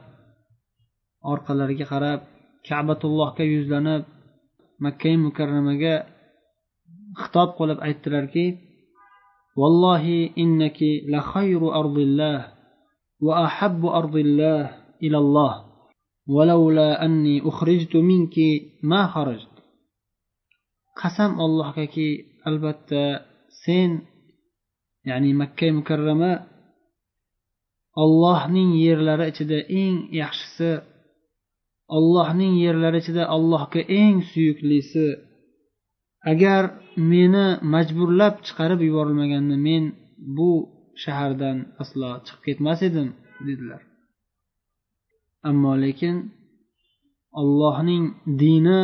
orqalariga 1.33 1.85
qarab 1.93 2.19
kabatullohga 2.67 3.43
yuzlanib 3.53 4.03
makkai 4.85 5.15
mukarramaga 5.25 5.95
xitob 7.21 7.49
qilib 7.57 7.79
aytdilarki 7.87 8.45
vallohi 9.59 10.19
innaki 10.43 10.91
la 11.11 11.19
xayru 11.31 11.67
ardillah 11.81 12.37
va 13.25 13.33
ahabbu 13.47 13.87
ardillah 13.99 14.61
ilalloh 15.07 15.53
ولولا 16.26 17.04
أني 17.04 17.48
أخرجت 17.48 17.96
منك 17.96 18.34
ما 18.82 19.06
خرجت 19.06 19.52
qasam 21.00 21.32
allohgaki 21.44 22.08
albatta 22.48 23.04
sen 23.64 23.90
ya'ni 25.08 25.30
makka 25.40 25.68
mukarrama 25.78 26.32
ollohning 28.02 28.70
yerlari 28.86 29.24
ichida 29.32 29.58
eng 29.82 29.96
yaxshisi 30.20 30.70
ollohning 31.96 32.54
yerlari 32.64 32.98
ichida 33.02 33.24
allohga 33.36 33.80
eng 34.00 34.16
suyuklisi 34.30 35.06
agar 36.32 36.62
meni 37.10 37.46
majburlab 37.74 38.34
chiqarib 38.46 38.80
yuborilmaganda 38.88 39.56
men 39.66 39.84
bu 40.36 40.50
shahardan 41.02 41.56
aslo 41.82 42.10
chiqib 42.26 42.42
ketmas 42.46 42.80
edim 42.88 43.08
dedilar 43.46 43.82
ammo 45.49 45.73
lekin 45.83 46.15
ollohning 47.41 48.03
dini 48.41 48.81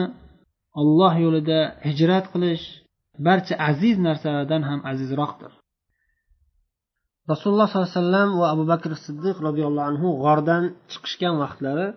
olloh 0.82 1.14
yo'lida 1.26 1.60
hijrat 1.88 2.26
qilish 2.34 2.66
barcha 3.28 3.56
aziz 3.70 3.96
narsalardan 4.08 4.62
ham 4.70 4.80
azizroqdir. 4.92 5.52
Rasululloh 7.32 7.68
sollallohu 7.70 7.90
alayhi 7.90 8.02
vasallam 8.02 8.30
va 8.40 8.46
abu 8.54 8.64
bakr 8.74 8.92
siddiq 9.06 9.38
roziyallohu 9.48 9.88
anhu 9.92 10.08
g'ordan 10.24 10.64
chiqishgan 10.92 11.36
vaqtlari 11.44 11.88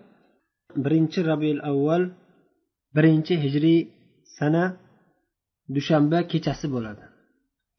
birinchi 0.83 1.19
rabiul 1.31 1.61
avval 1.71 2.03
birinchi 2.95 3.33
hijriy 3.43 3.79
sana 4.37 4.63
dushanba 5.75 6.19
kechasi 6.31 6.67
bo'ladi. 6.75 7.03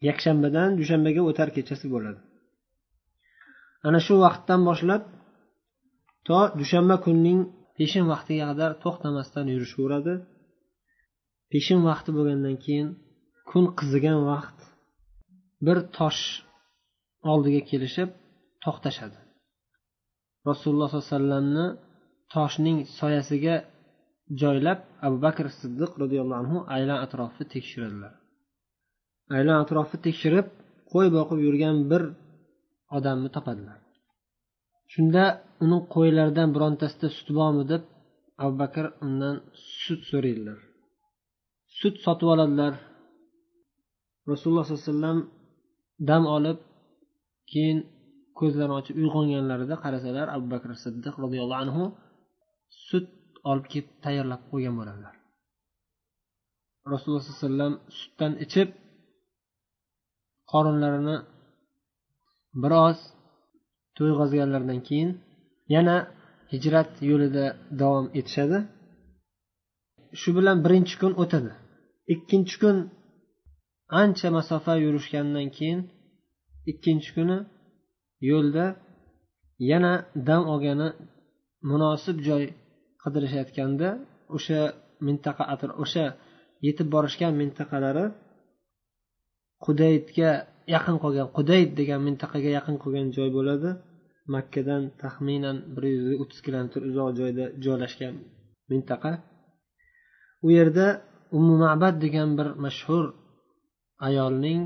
Yakshanbadan 0.09 0.71
dushanbaga 0.80 1.23
o'tar 1.30 1.49
kechasi 1.57 1.87
bo'ladi. 1.95 2.21
Ana 3.87 4.00
shu 4.07 4.14
vaqtdan 4.25 4.61
boshlab 4.68 5.02
to 6.28 6.40
dushanba 6.61 6.97
kunning 7.04 7.40
peshin 7.76 8.04
vaqtiga 8.12 8.44
qadar 8.50 8.70
to'xtamasdan 8.85 9.47
yurishaveradi 9.54 10.14
peshin 11.52 11.80
vaqti 11.88 12.11
bo'lgandan 12.16 12.56
keyin 12.64 12.88
kun 13.50 13.64
qizigan 13.78 14.18
vaqt 14.30 14.58
bir 15.66 15.78
tosh 15.99 16.23
oldiga 17.32 17.61
kelishib 17.70 18.11
to'xtashadi. 18.64 19.18
Rasululloh 20.50 20.88
sollallohu 20.90 21.06
alayhi 21.06 21.14
vasallamni 21.16 21.66
toshning 22.35 22.78
soyasiga 22.99 23.56
joylab 24.40 24.80
abu 25.06 25.16
bakr 25.26 25.47
siddiq 25.61 25.92
roziyallohu 26.02 26.40
anhu 26.42 26.58
aylan 26.76 26.99
atrofni 27.06 27.44
tekshiradilar. 27.54 28.12
Aylan 29.37 29.56
atrofni 29.64 29.99
tekshirib 30.06 30.47
qo'y 30.92 31.08
boqib 31.16 31.38
yurgan 31.47 31.76
bir 31.90 32.02
odamni 32.97 33.30
topadilar. 33.37 33.78
Shunda 34.92 35.25
uni 35.64 35.78
qo'ylaridan 35.95 36.49
birontasida 36.54 37.07
suti 37.16 37.33
bormi 37.40 37.64
deb 37.73 37.83
abu 38.42 38.54
bakr 38.62 38.85
undan 39.04 39.37
sut 39.80 40.00
so'raydilar. 40.11 40.59
Sut 41.78 41.95
sotib 42.04 42.28
oladilar. 42.35 42.73
Rasululloh 44.30 44.64
sollallohu 44.66 44.85
alayhi 44.85 44.97
vasallam 44.97 45.18
dam 46.09 46.23
olib 46.37 46.59
keyin 47.50 47.78
ko'zlarini 48.38 48.75
ochib 48.80 48.97
uyg'onganlarida 49.02 49.76
qarasalar 49.85 50.26
abu 50.37 50.47
bakr 50.54 50.71
siddiq 50.85 51.14
roziyallohu 51.25 51.61
anhu 51.64 51.85
sut 52.87 53.09
olib 53.50 53.66
kelib 53.73 53.88
tayyorlab 54.04 54.42
qo'ygan 54.50 54.75
bo'ladilar 54.80 55.14
rasululloh 56.92 57.23
sollallohu 57.23 57.40
alayhi 57.40 57.49
vasallam 57.49 57.75
sutdan 57.99 58.33
ichib 58.45 58.68
qorinlarini 60.52 61.16
biroz 62.62 62.99
to'yg'azganlaridan 63.99 64.81
keyin 64.88 65.11
yana 65.75 65.97
hijrat 66.52 66.90
yo'lida 67.11 67.45
davom 67.81 68.07
etishadi. 68.19 68.59
Shu 70.21 70.31
bilan 70.38 70.57
birinchi 70.64 70.95
kun 71.00 71.12
o'tadi. 71.23 71.50
Ikkinchi 72.14 72.57
kun 72.62 72.76
ancha 74.00 74.28
masofa 74.37 74.73
yurishgandan 74.85 75.49
keyin 75.57 75.81
ikkinchi 76.71 77.11
kuni 77.17 77.38
yo'lda 78.31 78.67
yana 79.71 79.93
dam 80.28 80.43
olgani 80.52 80.88
munosib 81.71 82.17
joy 82.28 82.45
qidirishayotganda 83.02 83.88
o'sha 84.37 84.61
mintaqa 85.07 85.45
o'sha 85.85 86.05
yetib 86.67 86.88
borishgan 86.95 87.33
mintaqalari 87.40 88.07
qudaydga 89.64 90.31
yaqin 90.75 90.97
qolgan 91.02 91.28
qudayd 91.37 91.71
degan 91.81 92.00
mintaqaga 92.09 92.50
yaqin 92.59 92.76
qolgan 92.83 93.07
joy 93.17 93.28
bo'ladi. 93.38 93.71
Makkadan 94.35 94.82
taxminan 95.02 95.56
bir 95.75 95.85
yuz 95.94 96.06
o'ttiz 96.23 96.40
kilometr 96.47 96.80
uzoq 96.90 97.08
joyda 97.20 97.44
joylashgan 97.64 98.14
mintaqa. 98.70 99.12
U 100.47 100.49
yerda 100.58 100.87
ummu 101.37 101.54
mabad 101.64 101.94
degan 102.04 102.30
bir 102.38 102.49
mashhur 102.64 103.04
ayolning 104.08 104.61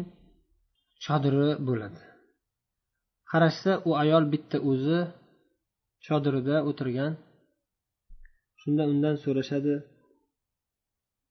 chodiri 1.04 1.50
bo'ladi. 1.68 2.00
Qarashsa 3.30 3.72
u 3.88 3.90
ayol 4.02 4.24
bitta 4.32 4.58
o'zi 4.70 5.00
chodirida 6.06 6.56
o'tirgan. 6.70 7.12
Shunda 8.60 8.82
undan 8.92 9.16
so'rashadi 9.24 9.74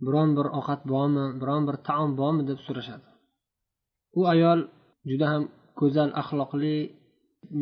biron 0.06 0.30
bir 0.38 0.48
ovqat 0.58 0.82
bormi 0.94 1.26
biron 1.42 1.64
bir 1.68 1.78
taom 1.88 2.12
bormi? 2.22 2.44
deb 2.50 2.60
so'rashadi. 2.68 3.08
U 4.20 4.22
ayol 4.34 4.60
juda 5.10 5.26
ham 5.32 5.44
go'zal 5.80 6.10
axloqli 6.22 6.76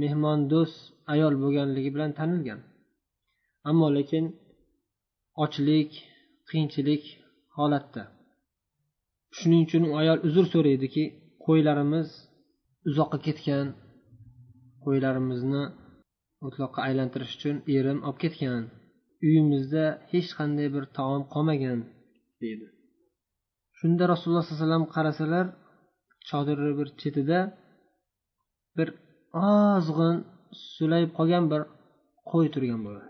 mehmondo'st 0.02 0.80
ayol 1.14 1.34
bo'lganligi 1.44 1.90
bilan 1.96 2.12
tanilgan. 2.20 2.60
Ammo 3.70 3.88
lekin 3.98 4.26
ochlik 5.44 5.92
qiyinchilik 6.50 7.04
holatda. 7.58 8.04
Shuning 9.38 9.62
uchun 9.68 9.84
ayol 10.02 10.20
uzr 10.28 10.46
so'raydiki 10.54 11.04
qo'ylarimiz 11.46 12.08
uzoqqa 12.90 13.18
ketgan 13.28 13.68
qo'ylarimizni 14.86 15.64
o'tloqqa 16.48 16.80
aylantirish 16.88 17.34
uchun 17.38 17.56
erim 17.78 18.00
olib 18.08 18.20
ketgan. 18.24 18.62
Uyimizda 19.28 19.86
hech 20.12 20.30
qanday 20.40 20.68
bir 20.76 20.84
taom 20.98 21.22
qolmagan 21.34 21.80
deydi. 22.42 22.66
Shunda 23.80 24.04
rasululloh 24.12 24.44
sollallohu 24.44 24.60
alayhi 24.62 24.68
vasallam 24.68 24.86
qarasalar 24.96 25.46
chodirni 26.30 26.72
bir 26.80 26.88
chetida 27.02 27.40
bir 28.78 28.90
ozg'in 29.34 30.18
sulayib 30.74 31.12
qolgan 31.18 31.46
bir 31.52 31.62
qo'y 32.32 32.48
turgan 32.54 32.82
bo'ladi 32.88 33.10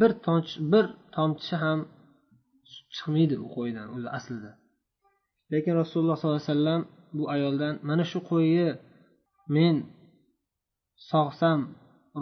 bir 0.00 0.10
tomchi 0.26 0.56
bir 0.72 0.84
tomchi 1.16 1.54
ham 1.62 1.80
sut 2.72 2.86
chiqmaydi 2.96 3.36
u 3.44 3.46
qo'ydan 3.56 3.86
o'zi 3.96 4.08
aslida. 4.18 4.50
Lekin 5.52 5.74
rasululloh 5.82 6.16
sollallohu 6.18 6.42
alayhi 6.42 6.54
vasallam 6.54 6.82
bu 7.18 7.24
ayoldan 7.34 7.74
mana 7.88 8.04
shu 8.10 8.18
qo'yni 8.30 8.68
men 9.56 9.76
sog'sam 11.10 11.58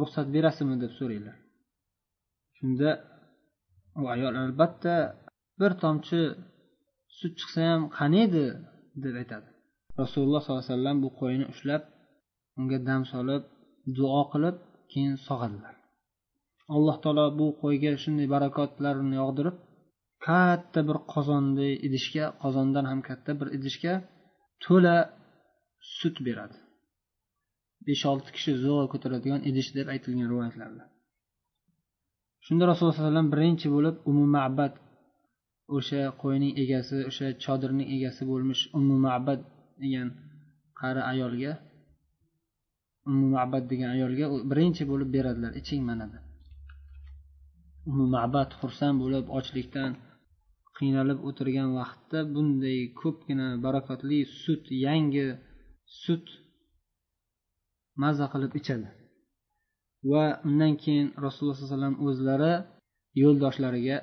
ruxsat 0.01 0.27
berasizmi? 0.35 0.77
deb 0.83 0.93
so'raydilar 0.99 1.37
shunda 2.57 2.91
u 4.01 4.03
ayol 4.15 4.35
albatta 4.45 4.97
bir 5.61 5.73
tomchi 5.83 6.21
sut 7.19 7.33
chiqsa 7.41 7.61
ham 7.71 7.83
qani 7.99 8.19
edi? 8.27 8.47
deb 9.05 9.15
aytadi. 9.23 9.49
Rasululloh 10.03 10.41
sollallohu 10.43 10.65
alayhi 10.65 10.75
vasallam 10.75 10.97
bu 11.05 11.09
qo'yni 11.21 11.45
ushlab 11.53 11.83
unga 12.59 12.79
dam 12.89 13.03
solib 13.13 13.43
duo 13.97 14.23
qilib 14.33 14.57
keyin 14.93 15.15
sog'adilar 15.29 15.75
alloh 16.75 16.97
taolo 17.05 17.25
bu 17.39 17.47
qo'yga 17.63 17.93
shunday 18.03 18.29
barakotlarni 18.35 19.17
yog'dirib 19.23 19.57
katta 20.27 20.81
bir 20.89 20.99
qozonday 21.13 21.73
idishga 21.87 22.25
qozondan 22.43 22.85
ham 22.91 23.01
katta 23.09 23.33
bir 23.41 23.49
idishga 23.59 23.95
to'la 24.65 24.97
sut 25.99 26.17
beradi. 26.27 26.57
Besh 27.87 28.05
olti 28.13 28.31
kishi 28.37 28.53
zo'r 28.65 28.87
ko'taradigan 28.93 29.41
idish 29.51 29.71
deb 29.79 29.87
aytilgan 29.95 30.29
rivoyatlarda. 30.33 30.85
Shunda 32.47 32.65
rasululloh 32.71 32.95
alayhi 32.95 33.07
vasallam 33.07 33.29
birinchi 33.35 33.69
bo'lib 33.77 33.97
umu 34.11 34.25
mabad 34.37 34.75
o'sha 35.77 36.03
qo'yning 36.23 36.53
egasi 36.63 36.99
o'sha 37.11 37.27
chodirning 37.45 37.89
egasi 37.97 38.23
bo'lmish 38.31 38.63
umu 38.79 38.97
mabad 39.07 39.41
degan 39.83 40.09
qari 40.81 41.01
ayolga 41.13 41.53
umu 43.11 43.27
mabad 43.37 43.65
degan 43.71 43.91
ayolga 43.97 44.27
birinchi 44.51 44.83
bo'lib 44.91 45.09
beradilar. 45.17 45.53
Iching 45.61 45.83
mana 45.89 46.07
deb 46.13 46.23
umu 47.91 48.05
mabad 48.17 48.51
xursand 48.61 48.97
bo'lib 49.03 49.27
ochlikdan 49.39 49.91
qiynalib 50.77 51.19
o'tirgan 51.29 51.71
vaqtda 51.79 52.19
bunday 52.35 52.79
ko'pgina 53.01 53.47
barakotli 53.65 54.19
sut 54.43 54.65
yangi 54.87 55.27
sut 56.03 56.27
maza 58.03 58.27
qilib 58.33 58.53
ichadi. 58.61 58.89
Va 60.11 60.25
undan 60.49 60.73
keyin 60.83 61.07
rasululloh 61.25 61.57
sollallohu 61.57 61.75
alayhi 61.75 61.79
vasallam 61.79 61.97
o'zlari 62.09 62.53
yo'ldoshlariga 63.23 63.97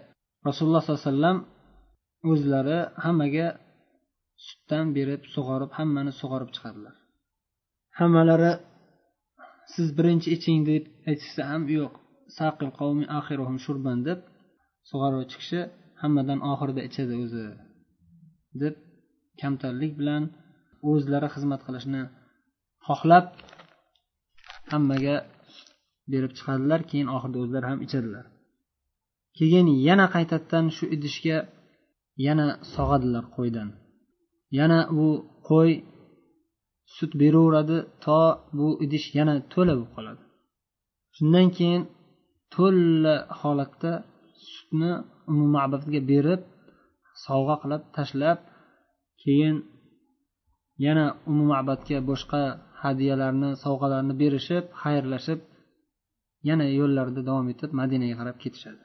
rasululloh 0.48 0.82
sollallohu 0.84 1.02
alayhi 1.04 1.12
vasallam 1.14 1.38
o'zlari 2.32 2.78
hammaga 3.04 3.48
sutdan 4.48 4.86
berib 4.98 5.22
sug'orib 5.34 5.72
hammani 5.78 6.12
sug'orib 6.22 6.50
chiqadilar. 6.56 6.96
Hammalari 8.00 8.52
siz 9.74 9.88
birinchi 9.98 10.28
iching 10.36 10.60
deb 10.70 10.84
aytishsa 11.10 11.42
ham 11.52 11.64
yo'q. 11.78 11.94
Saqil 12.38 12.70
qavmi 12.80 13.06
axiruhum 13.20 13.58
shurban 13.66 14.00
deb 14.08 14.20
sug'oruvchi 14.90 15.36
kishi 15.42 15.62
hammadan 16.02 16.40
oxirida 16.52 16.82
ichadi 16.90 17.14
o'zi 17.24 17.46
deb 18.62 18.76
kamtarlik 19.42 19.94
bilan 20.00 20.24
o'zlari 20.92 21.28
xizmat 21.36 21.62
qilishni 21.68 22.02
xohlab 22.88 23.26
hammaga 24.72 25.16
berib 26.12 26.32
chiqadilar 26.38 26.82
keyin 26.90 27.08
oxirida 27.16 27.38
o'zlari 27.44 27.66
ham 27.72 27.80
ichadilar. 27.86 28.26
Keyin 29.38 29.68
yana 29.88 30.06
qaytadan 30.16 30.66
shu 30.76 30.86
idishga 30.96 31.38
yana 32.28 32.48
sog'adilar 32.74 33.26
qo'ydan. 33.36 33.70
Yana 34.60 34.80
u 35.02 35.06
qo'y 35.50 35.72
sut 36.96 37.12
beraveradi 37.22 37.78
to 38.04 38.20
bu 38.58 38.68
idish 38.86 39.08
yana 39.18 39.34
to'la 39.54 39.74
bo'lib 39.78 39.90
qoladi. 39.96 40.22
Shundan 41.16 41.48
keyin 41.58 41.84
to'la 42.56 43.16
holatda 43.40 43.92
sutni 44.52 44.92
mabadga 45.56 46.00
berib 46.12 46.42
sovg'a 47.26 47.56
qilib 47.62 47.84
tashlab 47.96 48.38
keyin 49.22 49.56
yana 50.86 51.06
umi 51.30 51.46
mabadga 51.54 51.98
boshqa 52.10 52.42
hadyalarni 52.82 53.50
sovg'alarni 53.64 54.14
berishib 54.22 54.64
xayrlashib 54.84 55.40
yana 56.50 56.66
yo'llarida 56.80 57.22
davom 57.30 57.48
etib 57.54 57.70
madinaga 57.80 58.16
qarab 58.20 58.38
ketishadi. 58.44 58.82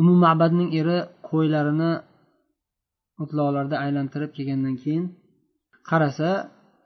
Umi 0.00 0.14
mabadning 0.26 0.70
eri 0.80 0.98
qo'ylarini 1.28 1.92
o'tloqlarda 3.22 3.76
aylantirib 3.84 4.30
kelgandan 4.36 4.76
keyin 4.82 5.04
qarasa 5.88 6.30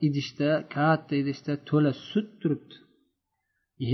idishda 0.07 0.51
katta 0.75 1.13
idishda 1.23 1.53
to'la 1.69 1.93
sut 2.09 2.29
turibdi. 2.41 2.77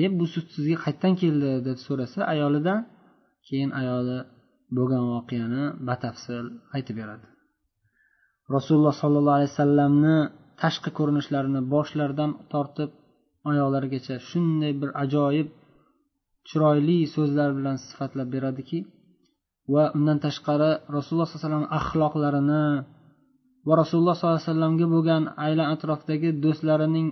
E 0.02 0.04
bu 0.18 0.24
sut 0.34 0.46
sizga 0.54 0.76
qayerdan 0.84 1.14
keldi 1.22 1.50
deb 1.68 1.78
so'rasa 1.86 2.20
ayolidan 2.34 2.80
keyin 3.46 3.70
ayoli 3.80 4.18
bo'lgan 4.76 5.04
voqeani 5.14 5.62
batafsil 5.88 6.44
aytib 6.76 6.96
beradi. 7.00 7.26
Rasululloh 8.56 8.94
sollallohu 9.02 9.36
alayhi 9.38 9.52
vasallamni 9.54 10.16
tashqi 10.62 10.90
ko'rinishlarini 10.98 11.60
boshlaridan 11.74 12.30
tortib 12.52 12.90
oyoqlarigacha 13.50 14.14
shunday 14.28 14.72
bir 14.80 14.90
ajoyib 15.04 15.48
chiroyli 16.48 16.98
so'zlar 17.14 17.50
bilan 17.58 17.76
sifatlab 17.86 18.28
beradiki 18.34 18.78
va 19.74 19.84
undan 19.96 20.18
tashqari 20.26 20.70
rasululloh 20.96 21.26
sollallohu 21.28 21.46
alayhi 21.46 21.48
vasallam 21.48 21.66
axloqlarini 21.80 22.64
va 23.66 23.74
rasululloh 23.82 24.14
sollallohu 24.16 24.38
alayhi 24.40 24.50
vasallamga 24.50 24.86
bo'lgan 24.94 25.22
aylan 25.46 25.66
atrofdagi 25.74 26.30
do'stlarining 26.44 27.08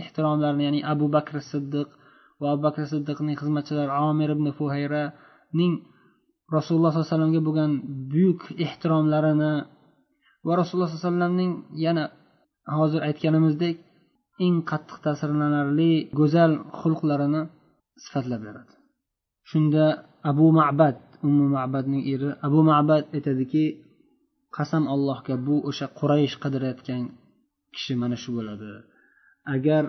ehtiromlarini 0.00 0.62
ya'ni 0.66 0.80
abu 0.92 1.06
bakr 1.16 1.34
siddiq 1.50 1.88
va 2.40 2.46
abu 2.52 2.60
bakr 2.66 2.82
siddiqning 2.92 3.36
xizmatchilari 3.40 3.92
omir 4.10 4.28
ibn 4.36 4.46
fuhayraning 4.58 5.72
rasululloh 6.56 6.90
sollallohu 6.90 7.04
alayhi 7.04 7.14
vasallamga 7.14 7.40
bo'lgan 7.48 7.70
buyuk 8.12 8.40
ehtiromlarini 8.64 9.52
va 10.46 10.52
rasululloh 10.60 10.88
sollallohu 10.88 11.02
alayhi 11.02 11.12
vasallamning 11.12 11.52
yana 11.84 12.04
hozir 12.78 13.00
aytganimizdek 13.08 13.76
eng 14.44 14.56
qattiq 14.70 14.98
ta'sirlanarli 15.06 15.92
go'zal 16.18 16.52
xulqlarini 16.80 17.42
sifatlab 18.04 18.40
beradi. 18.46 18.74
Shunda 19.50 19.84
abu 20.30 20.46
mabad 20.60 20.96
ummu 21.26 21.44
mabadning 21.56 22.02
eri 22.12 22.28
abu 22.46 22.60
mabad 22.70 23.04
aytadiki 23.16 23.64
qasam 24.56 24.84
allohga 24.94 25.34
bu 25.46 25.56
o'sha 25.68 25.86
quraysh 25.98 26.34
qidirayotgan 26.42 27.02
kishi 27.74 27.94
mana 28.02 28.16
shu 28.22 28.30
bo'ladi. 28.36 28.70
Agar 29.54 29.82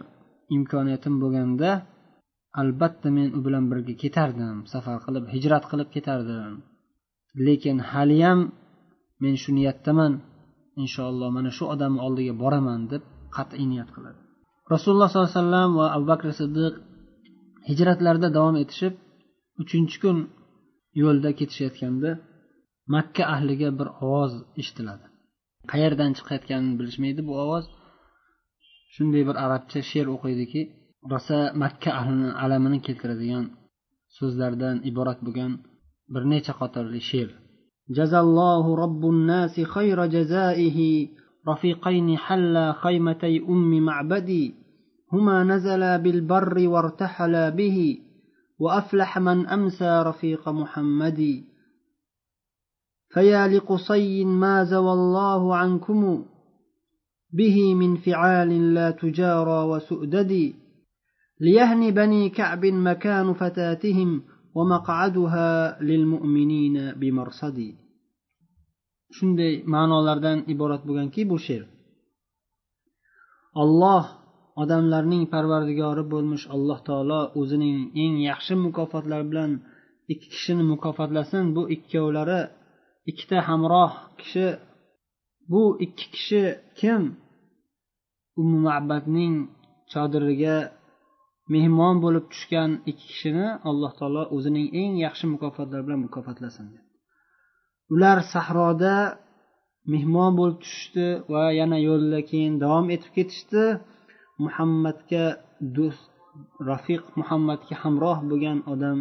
imkoniyatim 0.56 1.16
bo'lganda 1.22 1.70
albatta 2.62 3.08
men 3.18 3.30
u 3.38 3.40
bilan 3.46 3.66
birga 3.72 3.94
ketardim 4.04 4.58
safar 4.74 4.98
qilib 5.06 5.26
hijrat 5.34 5.64
qilib 5.72 5.90
ketardim. 5.96 6.54
Lekin 7.46 7.78
haliyam 7.92 8.40
men 9.24 9.36
shu 9.42 9.50
niyatdaman 9.60 10.14
inshaalloh 10.84 11.30
mana 11.38 11.52
shu 11.58 11.64
odamni 11.74 12.00
oldiga 12.08 12.34
boraman 12.44 12.82
deb 12.92 13.04
qat'iy 13.36 13.66
niyat 13.72 13.90
qiladi. 13.96 14.20
Rasululloh 14.74 15.08
sollallohu 15.10 15.32
alayhi 15.32 15.42
vasallam 15.44 15.70
va 15.80 15.86
abu 15.96 16.06
bakr 16.12 16.28
siddiq 16.42 16.74
hijratlarida 17.70 18.30
davom 18.38 18.56
etishib 18.64 18.94
uchinchi 19.62 19.98
kun 20.04 20.18
yo'lda 21.02 21.30
ketishayotganda 21.40 22.10
makka 22.95 23.23
ahliga 23.35 23.69
bir 23.79 23.89
ovoz 24.05 24.33
eshitiladi 24.61 25.07
qayerdan 25.73 26.11
chiqayotganini 26.17 26.75
bilishmaydi 26.79 27.21
bu 27.29 27.35
ovoz 27.45 27.65
shunday 28.95 29.23
bir 29.29 29.37
arabcha 29.45 29.81
she'r 29.91 30.07
o'qiydiki 30.17 30.63
rosa 31.13 31.39
makka 31.63 31.91
ahlini 32.01 32.31
alamini 32.45 32.79
keltiradigan 32.87 33.47
so'zlardan 34.19 34.77
iborat 34.91 35.19
bo'lgan 35.27 35.53
bir 36.13 36.23
necha 36.33 36.53
qatorli 36.61 37.03
she'r 37.13 37.31
جزى 37.91 38.21
رب 38.85 39.03
الناس 39.15 39.61
خير 39.61 40.07
جزائه 40.07 41.09
رفيقين 41.49 42.19
حلا 42.19 42.73
خيمتي 42.73 43.41
أم 43.49 43.85
معبدي 43.89 44.55
هما 45.13 45.45
نزلا 45.45 45.97
بالبر 45.97 46.69
وارتحلا 46.69 47.49
به 47.49 47.99
وأفلح 48.59 49.19
من 49.19 49.47
أمسى 49.47 50.03
رفيق 50.07 50.49
محمد 50.49 51.45
فيا 53.15 53.49
لقصي 53.49 54.25
ما 54.25 54.65
زوى 54.65 54.93
الله 54.93 55.57
عنكم 55.57 56.25
به 57.33 57.75
من 57.75 57.97
فعال 57.97 58.75
لا 58.75 58.91
تجارى 58.91 59.61
وسؤدد 59.71 60.53
ليهن 61.41 61.91
بني 61.91 62.29
كعب 62.29 62.65
مكان 62.67 63.33
فتاتهم 63.35 64.23
ومقعدها 64.55 65.83
للمؤمنين 65.83 66.77
بمرصد 67.01 67.59
shunday 69.17 69.53
ma'nolardan 69.75 70.39
iborat 70.53 70.83
bo'lganki 70.89 71.23
bu 71.31 71.37
she'r 71.47 71.65
olloh 73.63 74.05
odamlarning 74.63 75.25
parvardigori 75.35 76.05
bo'lmish 76.13 76.45
alloh 76.55 76.79
taolo 76.89 77.21
o'zining 77.41 77.79
eng 78.03 78.15
yaxshi 78.29 78.55
mukofotlari 78.65 79.25
bilan 79.31 79.51
ikki 80.13 80.27
kishini 80.33 80.65
mukofotlasin 80.73 81.45
bu 81.57 81.63
ikkovlari 81.77 82.41
ikkita 83.10 83.38
hamroh 83.50 83.94
kishi 84.20 84.48
bu 85.52 85.62
ikki 85.86 86.06
kishi 86.16 86.44
kim? 86.80 87.04
Umu 88.40 88.58
mabadning 88.66 89.36
chodiriga 89.92 90.56
mehmon 91.54 91.96
bo'lib 92.04 92.26
tushgan 92.32 92.72
ikki 92.90 93.06
kishini 93.12 93.48
alloh 93.70 93.92
taolo 94.00 94.24
o'zining 94.36 94.68
eng 94.82 94.94
yaxshi 95.06 95.26
mukofotlari 95.34 95.84
bilan 95.88 96.00
mukofotlasin 96.06 96.68
ular 97.94 98.18
sahroda 98.34 98.96
mehmon 99.94 100.32
bo'lib 100.40 100.58
tushishdi 100.64 101.08
va 101.34 101.44
yana 101.60 101.78
yo'lda 101.88 102.20
keyin 102.30 102.54
davom 102.64 102.86
etib 102.96 103.12
ketishdi. 103.18 103.64
Muhammadga 104.46 105.26
do'st 105.78 106.06
rafiq 106.70 107.04
muhammadga 107.20 107.76
hamroh 107.84 108.18
bo'lgan 108.30 108.60
odam 108.74 109.00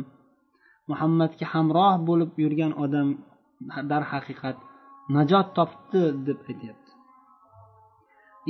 muhammadga 0.90 1.46
hamroh 1.52 1.94
bo'lib 2.08 2.30
yurgan 2.42 2.72
odam 2.84 3.08
darhaqiqat 3.90 4.56
najot 5.14 5.48
topdi 5.58 6.02
deb 6.26 6.38
aytyapti. 6.50 6.92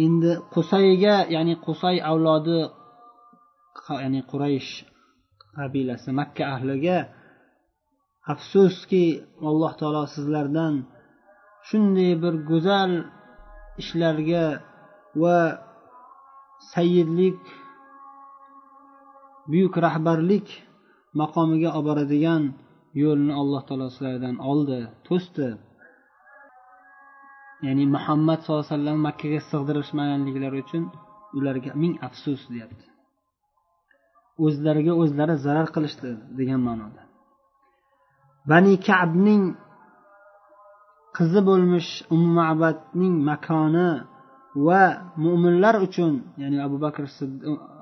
Endi 0.04 0.32
qusayga 0.54 1.16
ya'ni 1.34 1.54
qusay 1.66 1.96
avlodi 2.10 2.60
ya'ni 4.02 4.20
quraysh 4.30 4.72
qabilasi 5.56 6.10
makka 6.20 6.42
ahliga 6.54 6.98
afsuski 8.32 9.04
alloh 9.50 9.72
taolo 9.80 10.04
sizlardan 10.14 10.74
shunday 11.68 12.12
bir 12.22 12.34
go'zal 12.50 12.92
ishlarga 13.82 14.44
va 15.22 15.38
sayyidlik 16.72 17.40
buyuk 19.50 19.74
rahbarlik 19.86 20.48
maqomiga 21.20 21.70
olib 21.78 21.86
boradigan 21.88 22.42
yo'lni 23.02 23.32
alloh 23.40 23.62
taolo 23.68 23.86
sizlardan 23.94 24.36
oldi 24.50 24.78
to'sdi. 25.08 25.48
Ya'ni 27.66 27.84
muhammad 27.96 28.38
sallallohu 28.40 28.64
alayhi 28.64 28.74
vasallam 28.76 28.98
makkaga 29.08 29.40
sig'dirishmaganliklari 29.50 30.56
uchun 30.64 30.84
ularga 31.38 31.70
ming 31.82 31.94
afsus 32.06 32.40
deyapti. 32.52 32.86
O'zlariga 34.44 34.92
o'zlari 35.02 35.34
zarar 35.44 35.68
qilishdi 35.74 36.10
degan 36.38 36.60
ma'noda. 36.68 37.02
Bani 38.50 38.74
kabning 38.88 39.44
qizi 41.16 41.40
bo'lmish 41.48 41.90
ummabadning 42.16 43.14
makoni 43.30 43.90
va 44.66 44.82
mo'minlar 45.24 45.74
uchun 45.86 46.12
ya'ni 46.42 46.58
abu 46.66 46.76
bakr 46.84 47.02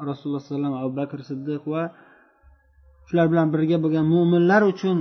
rasululloh 0.08 0.40
alayhi 0.40 0.52
vasallam 0.52 0.74
abu 0.82 0.92
bakr 1.00 1.18
siddiq 1.30 1.62
va 1.72 1.82
shular 3.06 3.26
bilan 3.32 3.48
birga 3.54 3.76
bo'lgan 3.84 4.06
mo'minlar 4.12 4.62
uchun 4.72 4.98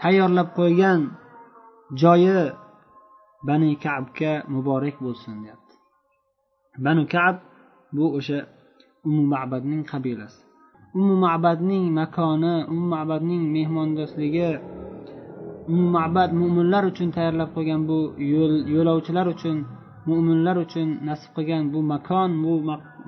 tayyorlab 0.00 0.48
qo'ygan 0.58 1.00
joyi 2.00 2.40
bani 3.48 3.70
kabga 3.84 4.32
muborak 4.52 4.96
bo'lsin 5.04 5.34
deyapti. 5.42 5.74
Banu 6.84 7.02
kab 7.14 7.36
bu 7.96 8.04
o'sha 8.18 8.38
umu 9.08 9.22
mabadning 9.34 9.82
qabilasi. 9.92 10.40
Umu 10.98 11.14
mabadning 11.24 11.84
makoni 11.98 12.54
umu 12.72 12.86
mabadning 12.94 13.42
mehmondoshligi 13.56 14.50
umu 15.70 15.86
mabad 15.96 16.30
mo'minlar 16.40 16.84
uchun 16.90 17.08
tayyorlab 17.16 17.50
qo'ygan 17.56 17.80
bu 17.90 17.98
yo'l 18.32 18.54
yo'lovchilar 18.74 19.26
uchun 19.34 19.56
mo'minlar 20.08 20.56
uchun 20.64 20.88
nasib 21.08 21.30
qilgan 21.36 21.64
bu 21.72 21.80
makon 21.92 22.30
bu 22.44 22.52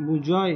bu 0.07 0.15
joy 0.31 0.51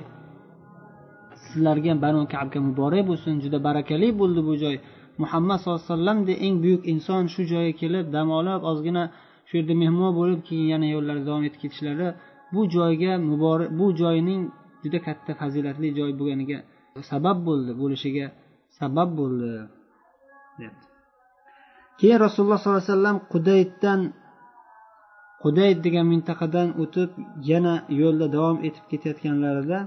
sizlarga 1.47 1.93
banu 2.05 2.21
kabga 2.35 2.59
muborak 2.69 3.05
bo'lsin 3.11 3.35
juda 3.45 3.59
barakali 3.67 4.09
bo'ldi 4.21 4.41
bu 4.49 4.55
joy. 4.63 4.77
Muhammad 5.23 5.57
sallallohu 5.59 5.81
alayhi 5.81 5.93
vasallamdek 5.93 6.39
eng 6.47 6.57
buyuk 6.65 6.83
inson 6.93 7.23
shu 7.35 7.43
joyga 7.53 7.73
kelib 7.81 8.07
dam 8.15 8.29
olib 8.39 8.63
ozgina 8.71 9.03
shu 9.49 9.55
yerda 9.59 9.75
mehmon 9.83 10.11
bo'lib 10.19 10.41
keyin 10.49 10.67
yana 10.75 10.87
yo'llari 10.95 11.23
davom 11.29 11.43
etib 11.49 11.61
ketishlari 11.65 12.09
bu 12.55 12.61
joyga 12.77 13.13
muborak 13.31 13.71
bu 13.79 13.87
joyning 14.01 14.43
juda 14.83 14.99
katta 15.07 15.33
fazilatli 15.41 15.89
joy 15.99 16.11
bo'lganiga 16.21 16.59
sabab 17.11 17.39
bo'ldi 17.49 17.73
bo'lishiga 17.81 18.27
sabab 18.79 19.09
bo'ldi. 19.19 19.51
Deyapti 20.59 20.87
keyin 21.99 22.19
rasululloh 22.27 22.59
sollallohu 22.61 22.83
alayhi 22.83 22.93
vasallam 22.95 23.19
qudayddan 23.33 24.01
qudayd 25.45 25.79
degan 25.87 26.07
mintaqadan 26.13 26.69
o'tib 26.83 27.11
yana 27.51 27.75
yo'lda 28.01 28.27
davom 28.37 28.59
etib 28.69 28.85
ketayotganlarida 28.91 29.79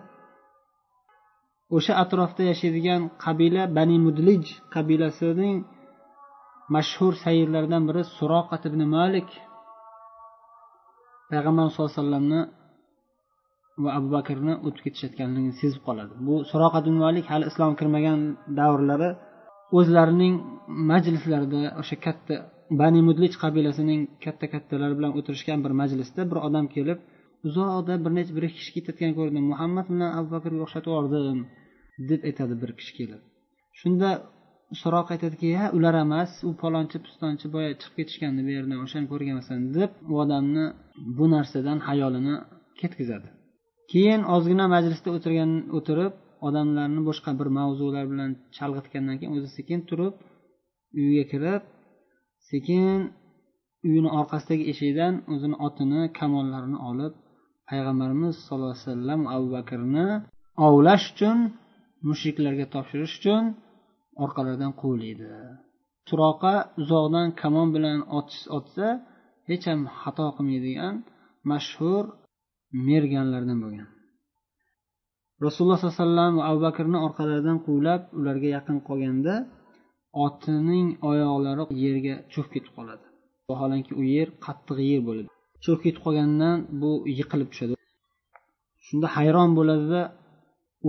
o'sha 1.75 1.93
atrofda 2.03 2.43
yashaydigan 2.51 3.01
qabila 3.25 3.63
bani 3.77 3.97
mudlij 4.07 4.43
qabilasining 4.75 5.57
mashhur 6.75 7.13
sayyirlaridan 7.23 7.83
biri 7.89 8.03
suroqat 8.17 8.63
ibn 8.69 8.81
malik 8.97 9.29
payg'ambar 11.29 11.65
sallallohu 11.67 11.91
alayhi 11.91 12.01
vasallamni 12.01 12.41
va 13.83 13.89
abu 13.97 14.07
bakrni 14.17 14.53
o'tib 14.65 14.81
ketishayotganligini 14.85 15.53
sezib 15.61 15.81
qoladi. 15.87 16.13
Bu 16.27 16.33
suroqat 16.51 16.83
ibn 16.89 16.97
malik 17.05 17.25
hali 17.31 17.45
islom 17.51 17.73
kirmagan 17.79 18.19
davrlari 18.59 19.09
o'zlarining 19.77 20.33
majlislarida 20.91 21.61
o'sha 21.81 21.95
katta 22.05 22.35
bani 22.81 22.99
mudlij 23.09 23.33
qabilasining 23.43 24.01
katta 24.25 24.45
kattalari 24.53 24.93
bilan 24.99 25.11
o'tirishgan 25.19 25.59
bir 25.65 25.73
majlisda 25.81 26.21
bir 26.31 26.37
odam 26.47 26.65
kelib 26.75 26.99
uzoqda 27.47 27.93
bir 28.03 28.11
necha 28.17 28.31
bir 28.37 28.43
ikki 28.47 28.57
kishi 28.59 28.71
ketayotgan 28.77 29.11
ko'rdim. 29.19 29.43
Muhammad 29.51 29.85
bilan 29.91 30.09
abu 30.17 30.27
bakrga 30.35 30.61
o'xshatib 30.65 30.89
yubordim. 30.91 31.39
Deb 32.09 32.21
aytadi 32.29 32.55
bir 32.61 32.71
kishi 32.79 32.93
kelib. 32.99 33.21
Shunda 33.79 34.09
so'roq 34.81 35.07
aytadiki 35.15 35.49
ha 35.59 35.65
ular 35.77 35.95
emas 36.05 36.31
u 36.47 36.51
palonchi 36.61 36.97
pistonchi 37.05 37.45
boya 37.55 37.71
chiqib 37.81 37.95
ketishgandi 37.99 38.41
bu 38.47 38.51
yerdan 38.57 38.77
o'shani 38.85 39.07
ko'rganmisan? 39.11 39.59
deb 39.77 39.91
u 40.11 40.13
odamni 40.23 40.65
bu 41.17 41.25
narsadan 41.35 41.79
hayolini 41.87 42.35
ketkazadi. 42.79 43.27
Keyin 43.91 44.21
ozgina 44.35 44.65
majlisda 44.75 45.09
o'tirgan 45.17 45.51
o'tirib 45.77 46.13
odamlarni 46.47 47.01
boshqa 47.09 47.31
bir 47.39 47.47
mavzular 47.57 48.05
bilan 48.11 48.31
chalg'itgandan 48.57 49.15
keyin 49.19 49.33
o'zi 49.37 49.49
sekin 49.57 49.79
turib 49.89 50.15
uyiga 50.99 51.25
kirib 51.31 51.61
sekin 52.49 52.99
uyini 53.87 54.09
orqasidagi 54.19 54.63
eshikdan 54.71 55.13
o'zini 55.33 55.57
otini 55.67 56.01
kamonlarini 56.19 56.79
olib 56.89 57.13
payg'ambarimiz 57.69 58.35
sallallohu 58.45 58.75
alayhi 58.75 58.87
vasallam 58.89 59.21
abu 59.35 59.47
bakrni 59.57 60.07
ovlash 60.67 61.05
uchun 61.13 61.37
mushriklarga 62.07 62.65
topshirish 62.73 63.15
uchun 63.19 63.43
orqalaridan 64.23 64.71
quvlaydi 64.81 65.29
turoqa 66.07 66.55
uzoqdan 66.81 67.27
kamon 67.41 67.67
bilan 67.75 67.99
otsa 68.57 68.87
hech 69.49 69.63
ham 69.69 69.81
xato 70.01 70.25
qilmaydigan 70.37 70.95
mashhur 71.51 72.03
merganlardan 72.87 73.57
bo'lgan. 73.63 73.89
Rasululloh 75.45 75.77
sollallohu 75.79 75.95
alayhi 75.97 76.05
vasallam 76.05 76.31
va 76.39 76.43
abu 76.49 76.59
bakrni 76.67 76.97
orqalaridan 77.07 77.57
quvlab 77.67 78.01
ularga 78.19 78.47
yaqin 78.57 78.77
qolganda 78.87 79.35
otining 80.25 80.87
oyoqlari 81.09 81.63
yerga 81.83 82.15
cho'kib 82.33 82.51
ketib 82.55 82.73
qoladi. 82.77 83.05
Vaholanki 83.49 83.91
u 83.99 84.03
yer 84.15 84.27
qattiq 84.45 84.77
yer 84.91 85.01
bo'ladi. 85.07 85.29
Cho'kib 85.65 85.81
ketib 85.85 86.01
qolgandan 86.05 86.57
bu 86.81 86.91
yiqilib 87.19 87.49
tushadi. 87.51 87.73
Shunda 88.85 89.07
hayron 89.15 89.49
bo'ladida 89.59 90.01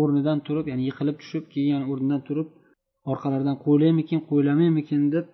o'rnidan 0.00 0.38
turib 0.46 0.66
ya'ni 0.70 0.82
yiqilib 0.88 1.16
tushib 1.22 1.44
keyin 1.52 1.70
yana 1.74 1.86
o'rnidan 1.92 2.22
turib 2.28 2.48
orqalaridan 3.12 3.56
qo'ylaymikin 3.64 4.20
qo'ylamaymikin? 4.30 5.02
deb 5.14 5.26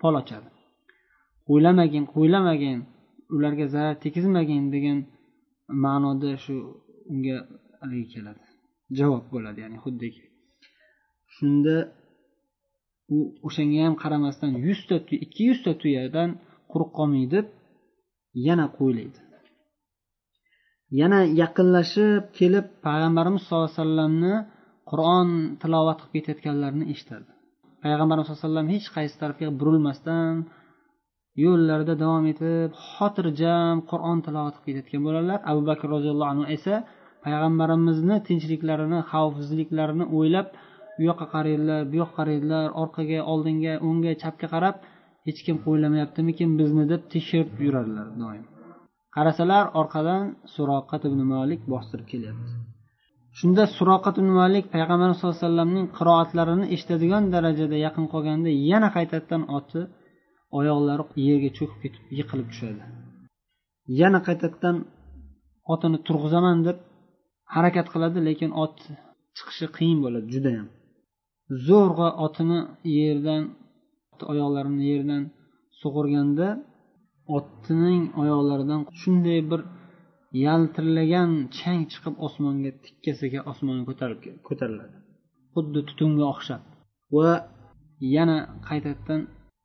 fol 0.00 0.14
ochadi. 0.22 0.48
Qo'ylamagin 1.48 2.04
qo'ylamagin 2.14 2.78
ularga 3.34 3.66
zarar 3.74 3.96
tegizmagin 4.04 4.64
degan 4.74 4.98
ma'noda 5.84 6.30
shu 6.44 6.54
unga 7.12 7.36
haligi 7.80 8.06
keladi. 8.14 8.42
Javob 8.98 9.24
bo'ladi 9.34 9.58
ya'ni 9.64 9.78
xuddiki. 9.84 10.22
Shunda 11.34 11.76
u 13.14 13.18
o'shanga 13.46 13.80
ham 13.86 13.94
qaramasdan 14.02 14.52
yuzta 14.66 14.96
ikki 15.24 15.42
yuzta 15.50 15.70
tuyadan 15.82 16.30
quruq 16.72 16.90
qolmay 16.98 17.26
deb 17.34 17.46
yana 18.46 18.66
qo'ylaydi. 18.78 19.18
Yana 21.00 21.18
yaqinlashib 21.42 22.22
kelib 22.38 22.66
payg'ambarimiz 22.86 23.40
sallallohu 23.44 23.68
alayhi 23.68 23.80
vasallamni 23.80 24.34
qur'on 24.90 25.28
tilovat 25.62 25.98
qilib 26.00 26.14
ketayotganlarini 26.16 26.84
eshitadi. 26.92 27.28
Payg'ambarimiz 27.84 28.24
sallallohu 28.26 28.42
alayhi 28.42 28.50
vasallam 28.50 28.68
hech 28.74 28.88
qaysi 28.96 29.14
tarafga 29.22 29.48
burilmasdan 29.60 30.34
yo'llarida 31.44 31.94
davom 32.02 32.24
etib 32.32 32.70
xotirjam 32.92 33.76
qur'on 33.90 34.18
tilovat 34.26 34.56
qilib 34.64 34.66
ketayotgan 34.66 35.02
bo'ladilar 35.06 35.38
abu 35.50 35.62
bakr 35.70 35.86
roziyallohu 35.96 36.32
anhu 36.34 36.44
esa 36.56 36.74
payg'ambarimizni 37.24 38.16
tinchliklarini 38.28 39.00
xavfsizliklarini 39.12 40.04
o'ylab 40.18 40.48
u 40.98 41.02
yoqqa 41.08 41.26
qaraydilar 41.34 41.80
bu 41.90 41.94
yoqqa 42.02 42.16
qaraydilar 42.20 42.66
orqaga 42.82 43.20
oldinga 43.32 43.74
o'ngga 43.88 44.12
chapga 44.22 44.46
qarab 44.54 44.76
hech 45.26 45.40
kim 45.46 45.56
qo'ylamayaptimikin 45.66 46.50
bizni 46.60 46.84
deb 46.92 47.02
tekshirib 47.12 47.50
yuradilar 47.66 48.08
doim. 48.22 48.44
Qarasalar 49.16 49.64
orqadan 49.80 50.22
suroqat 50.54 51.02
ibn 51.08 51.20
malik 51.34 51.60
bostirib 51.72 52.06
kelyapti. 52.12 52.50
Shunda 53.38 53.64
suroqat 53.76 54.16
ibn 54.20 54.30
malik 54.40 54.64
payg'ambarimiz 54.74 55.16
sallallohu 55.18 55.36
alayhi 55.38 55.48
vasallamning 55.48 55.86
qiroatlarini 55.98 56.66
eshitadigan 56.74 57.24
darajada 57.34 57.76
yaqin 57.86 58.06
qolganda 58.12 58.50
yana 58.70 58.88
qaytadan 58.96 59.42
oti 59.58 59.80
oyoqlari 60.58 61.04
yerga 61.28 61.50
cho'kib 61.58 61.78
ketib 61.84 62.04
yiqilib 62.18 62.48
tushadi. 62.52 62.82
Yana 64.00 64.20
qaytadan 64.28 64.76
otini 65.74 65.98
turg'izaman 66.06 66.58
deb 66.66 66.78
harakat 67.54 67.86
qiladi 67.92 68.18
lekin 68.28 68.50
ot 68.64 68.76
chiqishi 69.36 69.66
qiyin 69.76 69.98
bo'ladi 70.04 70.26
judayam. 70.34 70.66
Zo'rg'a 71.68 72.08
otini 72.26 72.60
yerdan 72.98 73.42
oyoqlarini 74.32 74.82
yerdan 74.90 75.22
sug'urganda 75.80 76.48
otning 77.36 78.02
oyoqlaridan 78.22 78.80
shunday 79.00 79.40
bir 79.50 79.60
yaltirlagan 80.46 81.30
chang 81.58 81.82
chiqib 81.92 82.14
osmonga 82.26 82.70
tikkasiga 82.84 83.40
osmonga 83.50 83.84
ko'tarilib 83.90 84.38
ko'tariladi. 84.48 84.96
Xuddi 85.54 85.80
tutunga 85.88 86.24
o'xshab. 86.32 86.62
Va 87.16 87.30
yana 88.16 88.38
qaytadan 88.68 89.20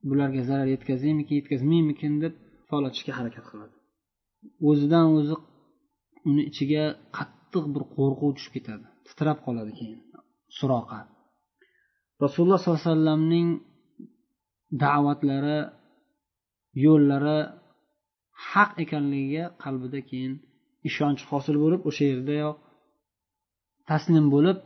bularga 0.09 0.41
zarar 0.49 0.67
yetkazaymikin 0.75 1.35
yetkazmaymikin 1.39 2.13
deb 2.23 2.33
folatishga 2.69 3.11
harakat 3.19 3.45
qiladi. 3.51 3.75
O'zidan 4.69 5.05
o'zi 5.17 5.35
uni 6.29 6.43
ichiga 6.49 6.83
qattiq 7.17 7.65
bir 7.73 7.83
qo'rquv 7.95 8.31
tushib 8.37 8.53
ketadi. 8.57 8.85
Titrab 9.07 9.37
qoladi 9.45 9.71
keyin. 9.79 9.99
Suroqa 10.59 10.99
rasululloh 12.23 12.59
sollallohu 12.61 12.81
alayhi 12.81 12.91
vasallamning 12.95 13.49
da'vatlari 14.83 15.59
yo'llari 16.85 17.39
haq 18.49 18.71
ekanligiga 18.83 19.45
qalbida 19.63 19.99
keyin 20.09 20.33
ishonch 20.89 21.21
hosil 21.31 21.55
bo'lib 21.63 21.81
o'sha 21.89 22.05
yerdayoq 22.11 22.57
taslim 23.89 24.25
bo'lib 24.35 24.57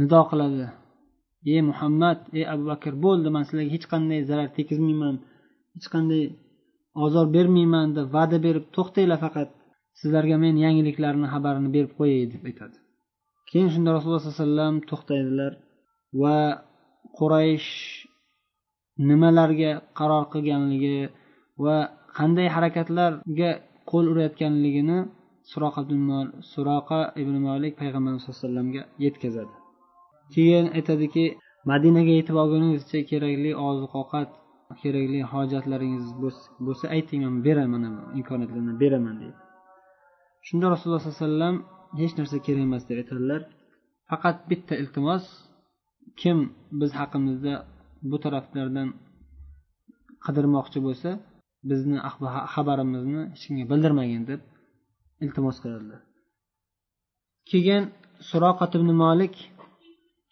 nido 0.00 0.20
qiladi. 0.30 0.66
Ey 1.52 1.60
muhammad 1.70 2.18
ey 2.38 2.44
abu 2.52 2.64
bakr 2.72 2.92
bo'ldi 3.04 3.28
man 3.34 3.42
sizlarga 3.48 3.72
hech 3.76 3.86
qanday 3.92 4.20
zarar 4.30 4.48
tegizmayman 4.58 5.16
hech 5.74 5.88
qanday 5.94 6.24
ozor 7.04 7.26
bermayman 7.36 7.88
deb 7.96 8.06
va'da 8.16 8.38
berib 8.46 8.64
to'xtanglar 8.76 9.18
faqat 9.24 9.48
sizlarga 10.00 10.36
men 10.44 10.54
yangiliklarni 10.64 11.26
xabarini 11.34 11.70
berib 11.76 11.92
qo'yay 11.98 12.24
deb 12.32 12.42
aytadi. 12.50 12.76
Keyin 13.50 13.68
shunda 13.74 13.90
rasululloh 13.96 14.22
sollallohu 14.22 14.38
alayhi 14.42 14.50
vasallam 14.52 14.74
to'xtaydilar. 14.90 15.52
Va 16.22 16.38
quraysh 17.18 17.70
nimalarga 19.10 19.70
qaror 19.98 20.24
qilganligi 20.32 20.98
va 21.64 21.76
qanday 22.18 22.48
harakatlarga 22.56 23.50
qo'l 23.90 24.06
urayotganligini 24.12 24.98
suroqa 26.52 27.00
ibn 27.22 27.34
molik 27.48 27.72
payg'ambarimiz 27.80 28.22
sallallohu 28.22 28.40
alayhi 28.40 28.46
vasallamga 28.46 28.82
yetkazadi. 29.04 29.52
Keyin 30.34 30.66
aytadiki 30.78 31.24
madinaga 31.70 32.12
yetib 32.18 32.36
olguningizcha 32.42 32.98
kerakli 33.10 33.50
oziq 33.68 33.92
ovqat 34.00 34.28
kerakli 34.82 35.20
hojatlaringiz 35.32 36.06
bo'lsa 36.66 36.86
ayting 36.96 37.20
man 37.26 37.36
beraman 37.46 37.82
imkoniyatlarni 38.18 38.74
beraman 38.82 39.16
deydi. 39.22 39.38
Shunda 40.46 40.66
rasululloh 40.72 41.00
sollallohu 41.02 41.24
alayhi 41.24 41.32
vasallam 41.32 41.56
hech 42.00 42.12
narsa 42.18 42.36
kerak 42.46 42.62
emas 42.68 42.82
deb 42.88 42.98
aytadilar. 43.02 43.40
Faqat 44.10 44.36
bitta 44.50 44.74
iltimos 44.82 45.24
kim 46.20 46.38
biz 46.80 46.90
haqimizda 47.00 47.54
bu 48.10 48.16
taraflardan 48.24 48.88
qidirmoqchi 50.24 50.78
bo'lsa 50.86 51.10
bizni 51.70 51.96
xabarimizni 52.54 53.22
hech 53.32 53.44
kimga 53.46 53.64
bildirmagin 53.72 54.22
deb 54.30 54.40
iltimos 55.24 55.56
qiladilar 55.62 56.00
keyin 57.50 57.82
suroqat 58.30 58.72
ibn 58.78 58.90
molik 59.04 59.34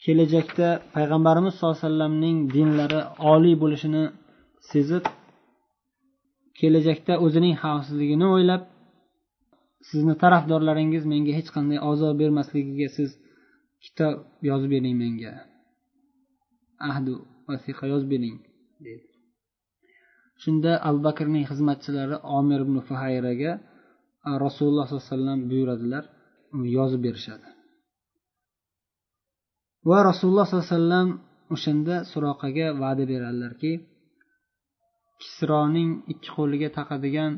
kelajakda 0.05 0.69
payg'ambarimiz 0.95 1.53
sallallohu 1.55 1.77
alayhi 1.77 1.89
vasallamning 1.89 2.37
dinlari 2.57 3.01
oliy 3.33 3.55
bo'lishini 3.63 4.05
sezib 4.71 5.05
kelajakda 6.59 7.15
o'zining 7.25 7.55
xavfsizligini 7.63 8.27
o'ylab 8.35 8.63
sizni 9.89 10.15
tarafdorlaringiz 10.23 11.05
menga 11.13 11.33
hech 11.39 11.51
qanday 11.57 11.79
ozor 11.91 12.13
bermasligiga 12.23 12.89
siz 12.97 13.11
kitob 13.85 14.15
yozib 14.49 14.71
bering 14.75 14.97
menga. 15.03 15.33
Ahdu 16.91 17.15
vasiqa 17.49 17.85
yozib 17.93 18.09
bering 18.15 18.37
deydi. 18.85 19.07
Shunda 20.43 20.73
abu 20.89 20.99
bakrning 21.09 21.45
xizmatchilari 21.51 22.17
omir 22.39 22.61
ibn 22.67 22.77
fuhayraga 22.89 23.53
rasululloh 24.45 24.85
sollallohu 24.87 25.07
alayhi 25.07 25.15
vasallam 25.15 25.41
buyuradilar 25.51 26.05
yozib 26.79 27.01
berishadi. 27.07 27.49
Va 29.91 29.99
rasululloh 30.11 30.45
sollallohu 30.47 30.69
alayhi 30.69 30.79
vasallam 30.81 31.09
o'shanda 31.55 31.97
suroqaga 32.13 32.67
va'da 32.83 33.05
beradilarki 33.13 33.73
kisroning 35.21 35.91
ikki 36.13 36.29
qo'liga 36.37 36.69
taqadigan 36.79 37.33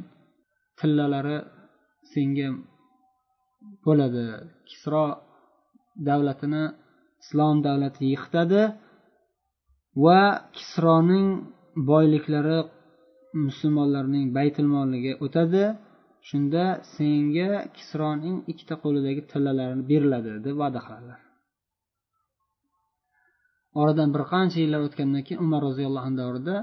tillalari 0.78 1.38
senga 2.12 2.48
bo'ladi. 3.84 4.26
Kisro 4.68 5.04
davlatini 6.08 6.64
islom 7.22 7.56
davlati 7.66 8.02
yiqitadi 8.12 8.62
va 10.04 10.20
kisroning 10.56 11.28
boyliklari 11.90 12.58
musulmonlarning 13.46 14.24
baytul 14.36 14.68
moliga 14.76 15.12
o'tadi. 15.24 15.64
Shunda 16.28 16.64
senga 16.96 17.50
kisroning 17.76 18.36
ikkita 18.50 18.74
qo'lidagi 18.82 19.22
tillalarini 19.30 19.84
beriladi 19.90 20.32
deb 20.46 20.54
va'da 20.62 20.80
qiladilar 20.86 21.20
oradan 23.80 24.08
bir 24.14 24.22
qancha 24.32 24.58
yillar 24.64 24.80
o'tgandan 24.86 25.22
keyin 25.26 25.40
umar 25.46 25.60
roziyallohu 25.68 26.06
anhu 26.08 26.18
davrida 26.22 26.56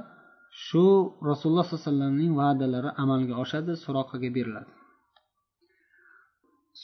shu 0.65 0.86
rasululloh 1.30 1.65
sollallohu 1.65 1.82
alayhi 1.82 1.89
vasallamning 1.89 2.32
va'dalari 2.41 2.89
amalga 3.04 3.34
oshadi 3.43 3.72
suroqaga 3.86 4.30
beriladi. 4.38 4.72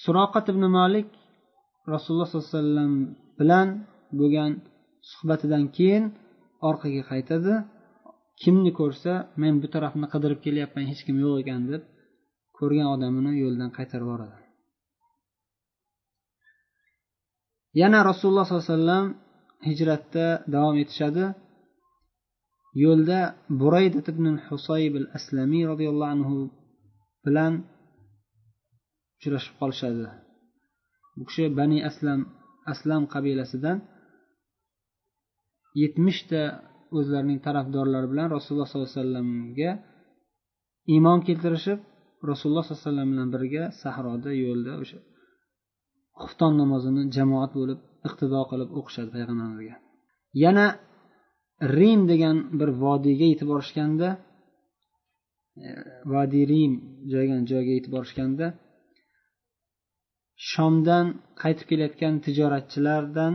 Suroqat 0.04 0.46
ibn 0.54 0.64
malik 0.80 1.08
rasululloh 1.94 2.28
sollallohu 2.30 2.50
alayhi 2.50 2.60
vasallam 2.60 2.94
bilan 3.40 3.68
bo'lgan 4.20 4.52
suhbatidan 5.12 5.64
keyin 5.78 6.04
orqaga 6.69 7.04
qaytadi. 7.12 7.54
Kimni 8.41 8.72
ko'rsa 8.80 9.13
men 9.41 9.54
bu 9.62 9.67
tarafni 9.74 10.08
qidirib 10.13 10.39
kelyapman 10.45 10.86
hech 10.91 11.02
kim 11.08 11.17
yo'q 11.24 11.36
ekan 11.43 11.62
deb 11.72 11.82
ko'rgan 12.58 12.88
odamini 12.95 13.32
yo'ldan 13.43 13.69
qaytarib 13.78 14.08
yuboradi. 14.08 14.38
Yana 17.82 18.00
rasululloh 18.10 18.45
sollallohu 18.45 18.65
alayhi 18.65 18.78
vasallam 18.78 19.06
hijratda 19.67 20.26
davom 20.54 20.76
etishadi. 20.84 21.26
Yo'lda 22.84 23.19
burayda 23.62 24.00
ibn 24.13 24.26
husayb 24.48 24.93
al 25.02 25.08
aslamiy 25.17 25.63
roziyallohu 25.72 26.13
anhu 26.15 26.36
bilan 27.26 27.54
uchrashib 29.17 29.56
qolishadi. 29.62 30.08
Bu 31.17 31.24
kishi 31.30 31.45
bani 31.60 31.78
aslam 31.89 32.19
aslam 32.74 33.02
qabilasidan 33.13 33.78
yetmishta 35.82 36.42
o'zlarining 36.98 37.40
tarafdorlari 37.48 38.08
bilan 38.12 38.28
rasululloh 38.36 38.68
sollallohu 38.70 38.92
alayhi 38.92 39.02
vasallamga 39.02 39.72
iymon 40.94 41.20
keltirishib 41.28 41.80
rasululloh 42.32 42.64
sollallohu 42.66 42.84
alayhi 42.84 42.90
vasallam 42.90 43.10
bilan 43.14 43.30
birga 43.36 43.64
sahroda 43.82 44.32
yo'lda 44.44 44.74
o'sha 44.84 45.00
xufton 46.22 46.54
namozini 46.62 47.04
jamoat 47.18 47.52
bo'lib 47.60 47.80
iqtido 48.08 48.42
qilib 48.52 48.70
o'qishadi 48.80 49.10
payg'ambarimizga 49.16 49.76
yana 50.44 50.66
rim 51.78 52.02
degan 52.12 52.38
bir 52.60 52.70
vodiyga 52.84 53.26
yetib 53.32 53.48
borishganda 53.54 54.10
e, 55.66 55.70
vodiy 56.14 56.44
rim 56.52 56.74
degan 57.14 57.42
joyga 57.52 57.72
yetib 57.78 57.92
borishganda 57.98 58.48
shomdan 60.52 61.06
qaytib 61.42 61.66
kelayotgan 61.72 62.14
tijoratchilardan 62.26 63.34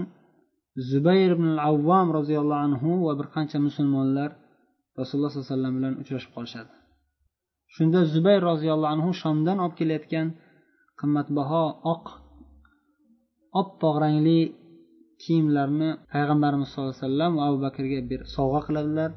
zubayr 0.77 1.31
ibn 1.37 1.59
avvom 1.71 2.09
roziyallohu 2.19 2.65
anhu 2.67 2.91
va 3.07 3.13
bir 3.19 3.27
qancha 3.35 3.59
musulmonlar 3.69 4.31
rasululloh 4.99 5.31
sollallohu 5.31 5.47
alayhi 5.47 5.55
vasallam 5.55 5.75
bilan 5.79 5.95
uchrashib 6.03 6.31
qolishadi. 6.37 6.73
Shunda 7.75 8.01
zubayr 8.15 8.43
roziyallohu 8.51 8.93
anhu 8.95 9.11
shomdan 9.23 9.59
olib 9.65 9.75
kelayotgan 9.81 10.27
qimmatbaho 11.01 11.65
oq 11.95 12.05
oppoq 13.61 13.97
rangli 14.05 14.41
kiyimlarni 15.23 15.89
payg'ambarimiz 16.13 16.67
sallallohu 16.69 16.95
alayhi 16.95 17.07
vasallam 17.07 17.33
va 17.39 17.43
abu 17.49 17.59
bakrga 17.67 18.01
bir 18.11 18.21
sovg'a 18.37 18.61
qiladilar. 18.67 19.11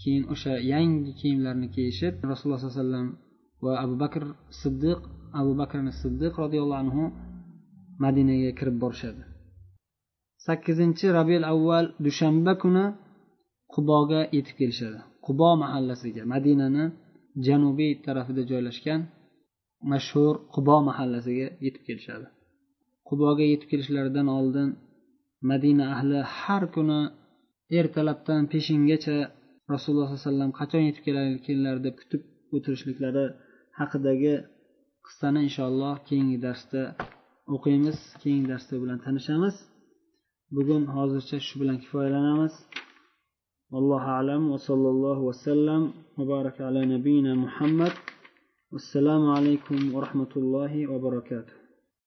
Keyin 0.00 0.24
o'sha 0.34 0.52
yangi 0.72 1.12
kiyimlarni 1.20 1.66
kiyishib 1.74 2.14
rasululloh 2.30 2.58
sollallohu 2.60 2.78
alayhi 2.78 2.84
vasallam 2.84 3.08
va 3.64 3.72
abu 3.84 3.94
bakr 4.02 4.22
siddiq 4.62 5.00
abu 5.40 5.52
bakr 5.60 5.78
siddiq 6.02 6.32
roziyallohu 6.42 6.80
anhu 6.84 7.02
madinaga 8.04 8.50
kirib 8.58 8.78
borishadi. 8.84 9.22
Sakkizinchi 10.46 11.06
rabiul 11.18 11.44
avval 11.52 11.86
dushanba 12.06 12.52
kuni 12.62 12.84
quboga 13.74 14.20
yetib 14.36 14.56
kelishadi. 14.60 14.98
Qubo 15.26 15.48
mahallasiga 15.62 16.22
madinani 16.32 16.84
janubiy 17.46 17.92
tarafida 18.06 18.42
joylashgan 18.50 19.00
mashhur 19.90 20.34
qubo 20.54 20.76
mahallasiga 20.88 21.46
yetib 21.66 21.82
kelishadi. 21.88 22.26
Quboga 23.08 23.44
yetib 23.52 23.68
kelishlaridan 23.72 24.28
oldin 24.38 24.68
madina 25.50 25.84
ahli 25.96 26.18
har 26.38 26.62
kuni 26.74 27.00
ertalabdan 27.78 28.42
peshingacha 28.52 29.16
rasululloh 29.74 30.08
sollallohu 30.08 30.16
alayhi 30.16 30.28
vasallam 30.28 30.50
qachon 30.60 30.82
yetib 30.88 31.02
keladilar 31.06 31.76
deb 31.86 31.94
kutib 32.00 32.22
o'tirishliklari 32.54 33.24
haqidagi 33.80 34.34
qissani 35.06 35.40
inshaalloh 35.48 35.94
keyingi 36.08 36.38
darsda 36.46 36.82
o'qiymiz 37.54 37.98
keyingi 38.22 38.46
darsda 38.52 38.74
bilan 38.82 38.98
tanishamiz. 39.06 39.56
Bugun 40.54 40.82
hozircha 40.94 41.38
shu 41.46 41.54
bilan 41.60 41.78
kifoyalanamiz. 41.82 42.54
Allohu 43.78 44.08
alam 44.20 44.42
va 44.52 44.58
sallallohu 44.68 45.26
vasallam 45.28 45.82
va 46.28 46.34
ala 46.68 46.82
nabiyina 46.94 47.32
muhammad. 47.44 47.94
Assalomu 48.78 49.28
alaykum 49.38 49.78
va 49.94 49.98
rahmatullohi 50.06 50.88
va 50.90 50.96
barakatuh. 51.06 51.65